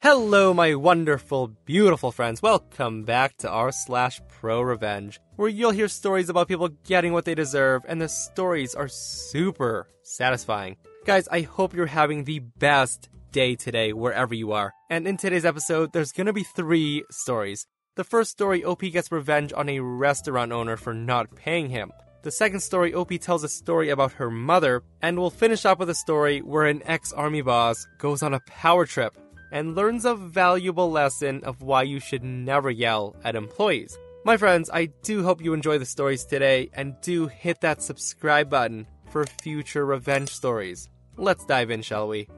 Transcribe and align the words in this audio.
Hello, 0.00 0.54
my 0.54 0.76
wonderful, 0.76 1.48
beautiful 1.64 2.12
friends. 2.12 2.40
Welcome 2.40 3.02
back 3.02 3.36
to 3.38 3.50
r 3.50 3.72
slash 3.72 4.20
pro 4.28 4.60
revenge, 4.60 5.18
where 5.34 5.48
you'll 5.48 5.72
hear 5.72 5.88
stories 5.88 6.28
about 6.28 6.46
people 6.46 6.68
getting 6.86 7.12
what 7.12 7.24
they 7.24 7.34
deserve, 7.34 7.82
and 7.88 8.00
the 8.00 8.08
stories 8.08 8.76
are 8.76 8.86
super 8.86 9.88
satisfying. 10.04 10.76
Guys, 11.04 11.26
I 11.32 11.40
hope 11.40 11.74
you're 11.74 11.86
having 11.86 12.22
the 12.22 12.38
best 12.38 13.08
day 13.32 13.56
today, 13.56 13.92
wherever 13.92 14.36
you 14.36 14.52
are. 14.52 14.72
And 14.88 15.08
in 15.08 15.16
today's 15.16 15.44
episode, 15.44 15.92
there's 15.92 16.12
gonna 16.12 16.32
be 16.32 16.44
three 16.44 17.02
stories. 17.10 17.66
The 17.96 18.04
first 18.04 18.30
story, 18.30 18.62
OP 18.62 18.82
gets 18.92 19.10
revenge 19.10 19.52
on 19.52 19.68
a 19.68 19.80
restaurant 19.80 20.52
owner 20.52 20.76
for 20.76 20.94
not 20.94 21.34
paying 21.34 21.70
him. 21.70 21.90
The 22.22 22.30
second 22.30 22.60
story, 22.60 22.94
OP 22.94 23.18
tells 23.18 23.42
a 23.42 23.48
story 23.48 23.90
about 23.90 24.12
her 24.12 24.30
mother, 24.30 24.84
and 25.02 25.18
we'll 25.18 25.30
finish 25.30 25.64
up 25.64 25.80
with 25.80 25.90
a 25.90 25.94
story 25.94 26.38
where 26.38 26.66
an 26.66 26.82
ex 26.84 27.12
army 27.12 27.42
boss 27.42 27.84
goes 27.98 28.22
on 28.22 28.32
a 28.32 28.40
power 28.46 28.86
trip 28.86 29.16
and 29.52 29.74
learns 29.74 30.04
a 30.04 30.14
valuable 30.14 30.90
lesson 30.90 31.42
of 31.44 31.62
why 31.62 31.82
you 31.82 32.00
should 32.00 32.22
never 32.22 32.70
yell 32.70 33.16
at 33.24 33.36
employees. 33.36 33.98
My 34.24 34.36
friends, 34.36 34.68
I 34.72 34.86
do 35.02 35.22
hope 35.22 35.42
you 35.42 35.54
enjoy 35.54 35.78
the 35.78 35.86
stories 35.86 36.24
today 36.24 36.70
and 36.74 36.94
do 37.00 37.28
hit 37.28 37.60
that 37.62 37.82
subscribe 37.82 38.50
button 38.50 38.86
for 39.10 39.24
future 39.42 39.86
revenge 39.86 40.28
stories. 40.28 40.90
Let's 41.16 41.44
dive 41.44 41.70
in, 41.70 41.82
shall 41.82 42.08
we? 42.08 42.28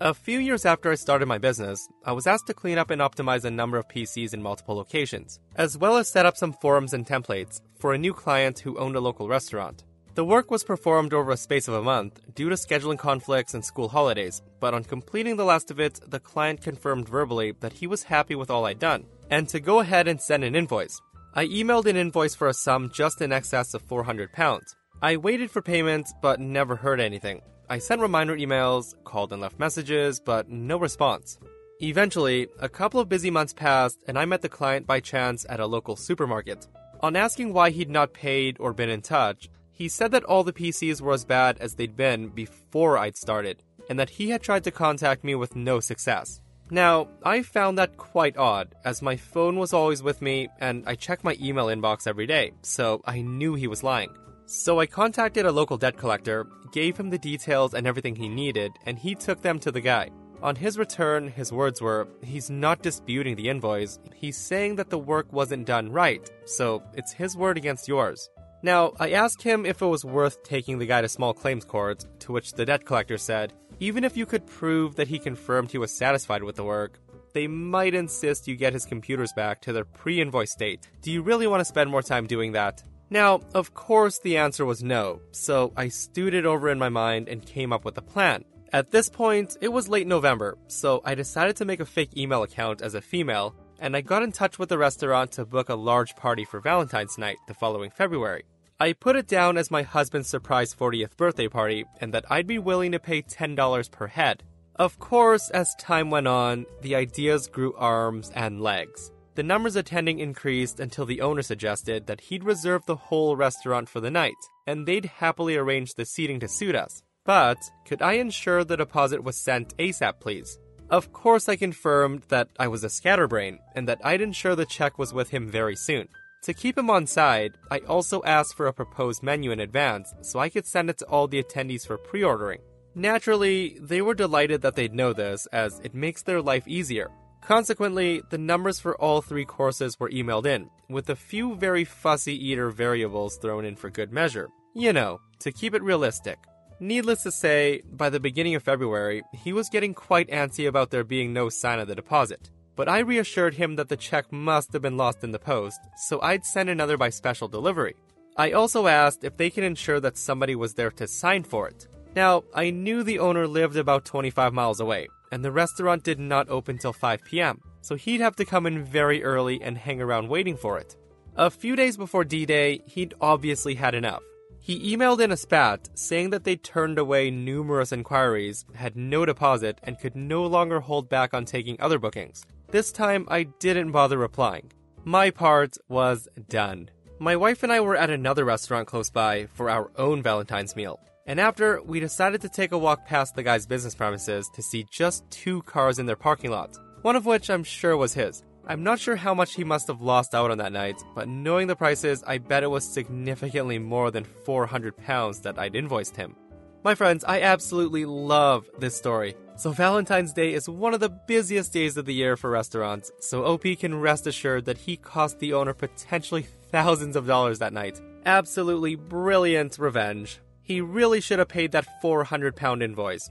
A 0.00 0.12
few 0.12 0.40
years 0.40 0.66
after 0.66 0.90
I 0.90 0.96
started 0.96 1.26
my 1.26 1.38
business, 1.38 1.86
I 2.04 2.10
was 2.10 2.26
asked 2.26 2.48
to 2.48 2.54
clean 2.54 2.76
up 2.76 2.90
and 2.90 3.00
optimize 3.00 3.44
a 3.44 3.50
number 3.52 3.76
of 3.76 3.86
PCs 3.86 4.34
in 4.34 4.42
multiple 4.42 4.74
locations, 4.74 5.38
as 5.54 5.78
well 5.78 5.96
as 5.96 6.08
set 6.08 6.26
up 6.26 6.36
some 6.36 6.54
forums 6.54 6.92
and 6.92 7.06
templates 7.06 7.60
for 7.78 7.92
a 7.92 7.98
new 7.98 8.12
client 8.12 8.58
who 8.58 8.78
owned 8.78 8.96
a 8.96 9.00
local 9.00 9.28
restaurant. 9.28 9.84
The 10.14 10.24
work 10.26 10.50
was 10.50 10.62
performed 10.62 11.14
over 11.14 11.30
a 11.30 11.38
space 11.38 11.68
of 11.68 11.74
a 11.74 11.82
month 11.82 12.20
due 12.34 12.50
to 12.50 12.54
scheduling 12.54 12.98
conflicts 12.98 13.54
and 13.54 13.64
school 13.64 13.88
holidays, 13.88 14.42
but 14.60 14.74
on 14.74 14.84
completing 14.84 15.36
the 15.36 15.44
last 15.46 15.70
of 15.70 15.80
it, 15.80 16.00
the 16.06 16.20
client 16.20 16.60
confirmed 16.60 17.08
verbally 17.08 17.52
that 17.60 17.72
he 17.72 17.86
was 17.86 18.02
happy 18.02 18.34
with 18.34 18.50
all 18.50 18.66
I'd 18.66 18.78
done, 18.78 19.06
and 19.30 19.48
to 19.48 19.58
go 19.58 19.80
ahead 19.80 20.08
and 20.08 20.20
send 20.20 20.44
an 20.44 20.54
invoice. 20.54 21.00
I 21.32 21.46
emailed 21.46 21.86
an 21.86 21.96
invoice 21.96 22.34
for 22.34 22.48
a 22.48 22.52
sum 22.52 22.90
just 22.92 23.22
in 23.22 23.32
excess 23.32 23.72
of 23.72 23.80
400 23.80 24.34
pounds. 24.34 24.76
I 25.00 25.16
waited 25.16 25.50
for 25.50 25.62
payment, 25.62 26.06
but 26.20 26.40
never 26.40 26.76
heard 26.76 27.00
anything. 27.00 27.40
I 27.70 27.78
sent 27.78 28.02
reminder 28.02 28.36
emails, 28.36 28.94
called 29.04 29.32
and 29.32 29.40
left 29.40 29.58
messages, 29.58 30.20
but 30.20 30.50
no 30.50 30.76
response. 30.76 31.38
Eventually, 31.80 32.48
a 32.60 32.68
couple 32.68 33.00
of 33.00 33.08
busy 33.08 33.30
months 33.30 33.54
passed, 33.54 34.04
and 34.06 34.18
I 34.18 34.26
met 34.26 34.42
the 34.42 34.50
client 34.50 34.86
by 34.86 35.00
chance 35.00 35.46
at 35.48 35.58
a 35.58 35.66
local 35.66 35.96
supermarket. 35.96 36.68
On 37.00 37.16
asking 37.16 37.54
why 37.54 37.70
he'd 37.70 37.88
not 37.88 38.12
paid 38.12 38.58
or 38.60 38.74
been 38.74 38.90
in 38.90 39.00
touch, 39.00 39.48
he 39.82 39.88
said 39.88 40.12
that 40.12 40.22
all 40.22 40.44
the 40.44 40.52
PCs 40.52 41.00
were 41.00 41.12
as 41.12 41.24
bad 41.24 41.58
as 41.58 41.74
they'd 41.74 41.96
been 41.96 42.28
before 42.28 42.96
I'd 42.96 43.16
started, 43.16 43.64
and 43.90 43.98
that 43.98 44.10
he 44.10 44.30
had 44.30 44.40
tried 44.40 44.62
to 44.62 44.70
contact 44.70 45.24
me 45.24 45.34
with 45.34 45.56
no 45.56 45.80
success. 45.80 46.40
Now, 46.70 47.08
I 47.24 47.42
found 47.42 47.78
that 47.78 47.96
quite 47.96 48.36
odd, 48.36 48.76
as 48.84 49.02
my 49.02 49.16
phone 49.16 49.58
was 49.58 49.72
always 49.72 50.00
with 50.00 50.22
me 50.22 50.48
and 50.60 50.84
I 50.86 50.94
checked 50.94 51.24
my 51.24 51.36
email 51.40 51.66
inbox 51.66 52.06
every 52.06 52.28
day, 52.28 52.52
so 52.62 53.02
I 53.04 53.22
knew 53.22 53.54
he 53.54 53.66
was 53.66 53.82
lying. 53.82 54.10
So 54.46 54.78
I 54.78 54.86
contacted 54.86 55.46
a 55.46 55.50
local 55.50 55.78
debt 55.78 55.96
collector, 55.96 56.46
gave 56.70 56.96
him 56.96 57.10
the 57.10 57.18
details 57.18 57.74
and 57.74 57.84
everything 57.84 58.14
he 58.14 58.28
needed, 58.28 58.70
and 58.86 58.96
he 58.96 59.16
took 59.16 59.42
them 59.42 59.58
to 59.58 59.72
the 59.72 59.80
guy. 59.80 60.10
On 60.44 60.54
his 60.54 60.78
return, 60.78 61.26
his 61.26 61.50
words 61.50 61.82
were, 61.82 62.06
he's 62.22 62.50
not 62.50 62.82
disputing 62.82 63.34
the 63.34 63.48
invoice, 63.48 63.98
he's 64.14 64.36
saying 64.36 64.76
that 64.76 64.90
the 64.90 64.98
work 64.98 65.32
wasn't 65.32 65.66
done 65.66 65.90
right, 65.90 66.30
so 66.44 66.84
it's 66.94 67.12
his 67.12 67.36
word 67.36 67.56
against 67.56 67.88
yours. 67.88 68.30
Now, 68.62 68.92
I 69.00 69.10
asked 69.10 69.42
him 69.42 69.66
if 69.66 69.82
it 69.82 69.86
was 69.86 70.04
worth 70.04 70.44
taking 70.44 70.78
the 70.78 70.86
guy 70.86 71.00
to 71.00 71.08
small 71.08 71.34
claims 71.34 71.64
court, 71.64 72.04
to 72.20 72.32
which 72.32 72.52
the 72.52 72.64
debt 72.64 72.84
collector 72.84 73.18
said, 73.18 73.52
even 73.80 74.04
if 74.04 74.16
you 74.16 74.24
could 74.24 74.46
prove 74.46 74.94
that 74.94 75.08
he 75.08 75.18
confirmed 75.18 75.72
he 75.72 75.78
was 75.78 75.90
satisfied 75.90 76.44
with 76.44 76.54
the 76.54 76.62
work, 76.62 77.00
they 77.34 77.48
might 77.48 77.94
insist 77.94 78.46
you 78.46 78.54
get 78.54 78.72
his 78.72 78.84
computers 78.84 79.32
back 79.32 79.60
to 79.62 79.72
their 79.72 79.84
pre 79.84 80.20
invoice 80.20 80.52
state. 80.52 80.88
Do 81.00 81.10
you 81.10 81.22
really 81.22 81.48
want 81.48 81.60
to 81.60 81.64
spend 81.64 81.90
more 81.90 82.02
time 82.02 82.26
doing 82.26 82.52
that? 82.52 82.84
Now, 83.10 83.40
of 83.52 83.74
course, 83.74 84.20
the 84.20 84.36
answer 84.36 84.64
was 84.64 84.82
no, 84.82 85.20
so 85.32 85.72
I 85.76 85.88
stewed 85.88 86.32
it 86.32 86.46
over 86.46 86.68
in 86.68 86.78
my 86.78 86.88
mind 86.88 87.28
and 87.28 87.44
came 87.44 87.72
up 87.72 87.84
with 87.84 87.98
a 87.98 88.02
plan. 88.02 88.44
At 88.72 88.90
this 88.90 89.10
point, 89.10 89.56
it 89.60 89.68
was 89.68 89.88
late 89.88 90.06
November, 90.06 90.56
so 90.68 91.02
I 91.04 91.14
decided 91.14 91.56
to 91.56 91.64
make 91.64 91.80
a 91.80 91.84
fake 91.84 92.16
email 92.16 92.42
account 92.42 92.80
as 92.80 92.94
a 92.94 93.02
female, 93.02 93.54
and 93.80 93.94
I 93.96 94.00
got 94.00 94.22
in 94.22 94.32
touch 94.32 94.58
with 94.58 94.70
the 94.70 94.78
restaurant 94.78 95.32
to 95.32 95.44
book 95.44 95.68
a 95.68 95.74
large 95.74 96.16
party 96.16 96.44
for 96.44 96.60
Valentine's 96.60 97.18
night 97.18 97.36
the 97.48 97.54
following 97.54 97.90
February. 97.90 98.44
I 98.82 98.94
put 98.94 99.14
it 99.14 99.28
down 99.28 99.58
as 99.58 99.70
my 99.70 99.82
husband's 99.82 100.28
surprise 100.28 100.74
40th 100.74 101.16
birthday 101.16 101.46
party 101.46 101.84
and 102.00 102.12
that 102.12 102.24
I'd 102.28 102.48
be 102.48 102.58
willing 102.58 102.90
to 102.90 102.98
pay 102.98 103.22
$10 103.22 103.90
per 103.92 104.08
head. 104.08 104.42
Of 104.74 104.98
course, 104.98 105.50
as 105.50 105.76
time 105.76 106.10
went 106.10 106.26
on, 106.26 106.66
the 106.80 106.96
ideas 106.96 107.46
grew 107.46 107.74
arms 107.74 108.32
and 108.34 108.60
legs. 108.60 109.12
The 109.36 109.44
numbers 109.44 109.76
attending 109.76 110.18
increased 110.18 110.80
until 110.80 111.06
the 111.06 111.20
owner 111.20 111.42
suggested 111.42 112.08
that 112.08 112.22
he'd 112.22 112.42
reserve 112.42 112.84
the 112.86 112.96
whole 112.96 113.36
restaurant 113.36 113.88
for 113.88 114.00
the 114.00 114.10
night, 114.10 114.42
and 114.66 114.84
they'd 114.84 115.04
happily 115.04 115.54
arrange 115.54 115.94
the 115.94 116.04
seating 116.04 116.40
to 116.40 116.48
suit 116.48 116.74
us. 116.74 117.04
But 117.24 117.58
could 117.86 118.02
I 118.02 118.14
ensure 118.14 118.64
the 118.64 118.76
deposit 118.76 119.22
was 119.22 119.36
sent 119.36 119.76
ASAP, 119.78 120.18
please? 120.18 120.58
Of 120.90 121.12
course, 121.12 121.48
I 121.48 121.54
confirmed 121.54 122.24
that 122.30 122.48
I 122.58 122.66
was 122.66 122.82
a 122.82 122.90
scatterbrain 122.90 123.60
and 123.76 123.86
that 123.86 124.00
I'd 124.02 124.20
ensure 124.20 124.56
the 124.56 124.66
check 124.66 124.98
was 124.98 125.14
with 125.14 125.30
him 125.30 125.48
very 125.48 125.76
soon. 125.76 126.08
To 126.42 126.52
keep 126.52 126.76
him 126.76 126.90
on 126.90 127.06
side, 127.06 127.56
I 127.70 127.78
also 127.80 128.20
asked 128.24 128.56
for 128.56 128.66
a 128.66 128.72
proposed 128.72 129.22
menu 129.22 129.52
in 129.52 129.60
advance 129.60 130.12
so 130.22 130.40
I 130.40 130.48
could 130.48 130.66
send 130.66 130.90
it 130.90 130.98
to 130.98 131.06
all 131.06 131.28
the 131.28 131.40
attendees 131.40 131.86
for 131.86 131.96
pre 131.96 132.24
ordering. 132.24 132.60
Naturally, 132.96 133.78
they 133.80 134.02
were 134.02 134.14
delighted 134.14 134.60
that 134.62 134.74
they'd 134.74 134.92
know 134.92 135.12
this, 135.12 135.46
as 135.52 135.80
it 135.84 135.94
makes 135.94 136.22
their 136.22 136.42
life 136.42 136.66
easier. 136.66 137.10
Consequently, 137.42 138.22
the 138.30 138.38
numbers 138.38 138.80
for 138.80 139.00
all 139.00 139.22
three 139.22 139.44
courses 139.44 139.98
were 140.00 140.10
emailed 140.10 140.46
in, 140.46 140.68
with 140.88 141.10
a 141.10 141.16
few 141.16 141.54
very 141.54 141.84
fussy 141.84 142.34
eater 142.34 142.70
variables 142.70 143.36
thrown 143.36 143.64
in 143.64 143.76
for 143.76 143.88
good 143.88 144.12
measure. 144.12 144.48
You 144.74 144.92
know, 144.92 145.20
to 145.38 145.52
keep 145.52 145.74
it 145.74 145.82
realistic. 145.82 146.38
Needless 146.80 147.22
to 147.22 147.30
say, 147.30 147.82
by 147.92 148.10
the 148.10 148.20
beginning 148.20 148.56
of 148.56 148.64
February, 148.64 149.22
he 149.32 149.52
was 149.52 149.68
getting 149.68 149.94
quite 149.94 150.28
antsy 150.28 150.66
about 150.66 150.90
there 150.90 151.04
being 151.04 151.32
no 151.32 151.48
sign 151.48 151.78
of 151.78 151.86
the 151.86 151.94
deposit. 151.94 152.50
But 152.82 152.88
I 152.88 152.98
reassured 152.98 153.54
him 153.54 153.76
that 153.76 153.88
the 153.88 153.96
check 153.96 154.32
must 154.32 154.72
have 154.72 154.82
been 154.82 154.96
lost 154.96 155.22
in 155.22 155.30
the 155.30 155.38
post, 155.38 155.78
so 155.96 156.20
I'd 156.20 156.44
send 156.44 156.68
another 156.68 156.96
by 156.96 157.10
special 157.10 157.46
delivery. 157.46 157.94
I 158.36 158.50
also 158.50 158.88
asked 158.88 159.22
if 159.22 159.36
they 159.36 159.50
can 159.50 159.62
ensure 159.62 160.00
that 160.00 160.18
somebody 160.18 160.56
was 160.56 160.74
there 160.74 160.90
to 160.90 161.06
sign 161.06 161.44
for 161.44 161.68
it. 161.68 161.86
Now, 162.16 162.42
I 162.52 162.70
knew 162.70 163.04
the 163.04 163.20
owner 163.20 163.46
lived 163.46 163.76
about 163.76 164.04
25 164.04 164.52
miles 164.52 164.80
away, 164.80 165.06
and 165.30 165.44
the 165.44 165.52
restaurant 165.52 166.02
did 166.02 166.18
not 166.18 166.48
open 166.48 166.76
till 166.76 166.92
5 166.92 167.22
p.m., 167.22 167.60
so 167.82 167.94
he'd 167.94 168.20
have 168.20 168.34
to 168.34 168.44
come 168.44 168.66
in 168.66 168.82
very 168.82 169.22
early 169.22 169.62
and 169.62 169.78
hang 169.78 170.00
around 170.00 170.28
waiting 170.28 170.56
for 170.56 170.76
it. 170.76 170.96
A 171.36 171.52
few 171.52 171.76
days 171.76 171.96
before 171.96 172.24
D 172.24 172.44
Day, 172.46 172.80
he'd 172.86 173.14
obviously 173.20 173.76
had 173.76 173.94
enough. 173.94 174.24
He 174.58 174.96
emailed 174.96 175.20
in 175.20 175.30
a 175.30 175.36
spat 175.36 175.88
saying 175.94 176.30
that 176.30 176.42
they'd 176.42 176.64
turned 176.64 176.98
away 176.98 177.30
numerous 177.30 177.92
inquiries, 177.92 178.64
had 178.74 178.96
no 178.96 179.24
deposit, 179.24 179.78
and 179.84 180.00
could 180.00 180.16
no 180.16 180.44
longer 180.46 180.80
hold 180.80 181.08
back 181.08 181.32
on 181.32 181.44
taking 181.44 181.80
other 181.80 182.00
bookings. 182.00 182.44
This 182.72 182.90
time, 182.90 183.26
I 183.28 183.42
didn't 183.42 183.92
bother 183.92 184.16
replying. 184.16 184.72
My 185.04 185.28
part 185.28 185.76
was 185.90 186.26
done. 186.48 186.88
My 187.18 187.36
wife 187.36 187.62
and 187.62 187.70
I 187.70 187.80
were 187.80 187.96
at 187.96 188.08
another 188.08 188.46
restaurant 188.46 188.88
close 188.88 189.10
by 189.10 189.44
for 189.52 189.68
our 189.68 189.90
own 189.96 190.22
Valentine's 190.22 190.74
meal. 190.74 190.98
And 191.26 191.38
after, 191.38 191.82
we 191.82 192.00
decided 192.00 192.40
to 192.40 192.48
take 192.48 192.72
a 192.72 192.78
walk 192.78 193.04
past 193.04 193.34
the 193.34 193.42
guy's 193.42 193.66
business 193.66 193.94
premises 193.94 194.48
to 194.54 194.62
see 194.62 194.86
just 194.90 195.30
two 195.30 195.60
cars 195.64 195.98
in 195.98 196.06
their 196.06 196.16
parking 196.16 196.50
lot, 196.50 196.78
one 197.02 197.14
of 197.14 197.26
which 197.26 197.50
I'm 197.50 197.62
sure 197.62 197.94
was 197.94 198.14
his. 198.14 198.42
I'm 198.66 198.82
not 198.82 198.98
sure 198.98 199.16
how 199.16 199.34
much 199.34 199.52
he 199.52 199.64
must 199.64 199.88
have 199.88 200.00
lost 200.00 200.34
out 200.34 200.50
on 200.50 200.56
that 200.56 200.72
night, 200.72 200.96
but 201.14 201.28
knowing 201.28 201.66
the 201.66 201.76
prices, 201.76 202.24
I 202.26 202.38
bet 202.38 202.62
it 202.62 202.70
was 202.70 202.90
significantly 202.90 203.78
more 203.78 204.10
than 204.10 204.24
400 204.24 204.96
pounds 204.96 205.40
that 205.40 205.58
I'd 205.58 205.76
invoiced 205.76 206.16
him. 206.16 206.36
My 206.84 206.94
friends, 206.94 207.22
I 207.22 207.42
absolutely 207.42 208.06
love 208.06 208.66
this 208.78 208.96
story. 208.96 209.36
So 209.62 209.70
Valentine's 209.70 210.32
Day 210.32 210.54
is 210.54 210.68
one 210.68 210.92
of 210.92 210.98
the 210.98 211.08
busiest 211.08 211.72
days 211.72 211.96
of 211.96 212.04
the 212.04 212.12
year 212.12 212.36
for 212.36 212.50
restaurants, 212.50 213.12
so 213.20 213.44
OP 213.44 213.62
can 213.78 214.00
rest 214.00 214.26
assured 214.26 214.64
that 214.64 214.76
he 214.76 214.96
cost 214.96 215.38
the 215.38 215.52
owner 215.52 215.72
potentially 215.72 216.42
thousands 216.72 217.14
of 217.14 217.28
dollars 217.28 217.60
that 217.60 217.72
night. 217.72 218.00
Absolutely 218.26 218.96
brilliant 218.96 219.78
revenge. 219.78 220.40
He 220.62 220.80
really 220.80 221.20
should 221.20 221.38
have 221.38 221.46
paid 221.46 221.70
that 221.70 221.86
400 222.02 222.56
pound 222.56 222.82
invoice. 222.82 223.30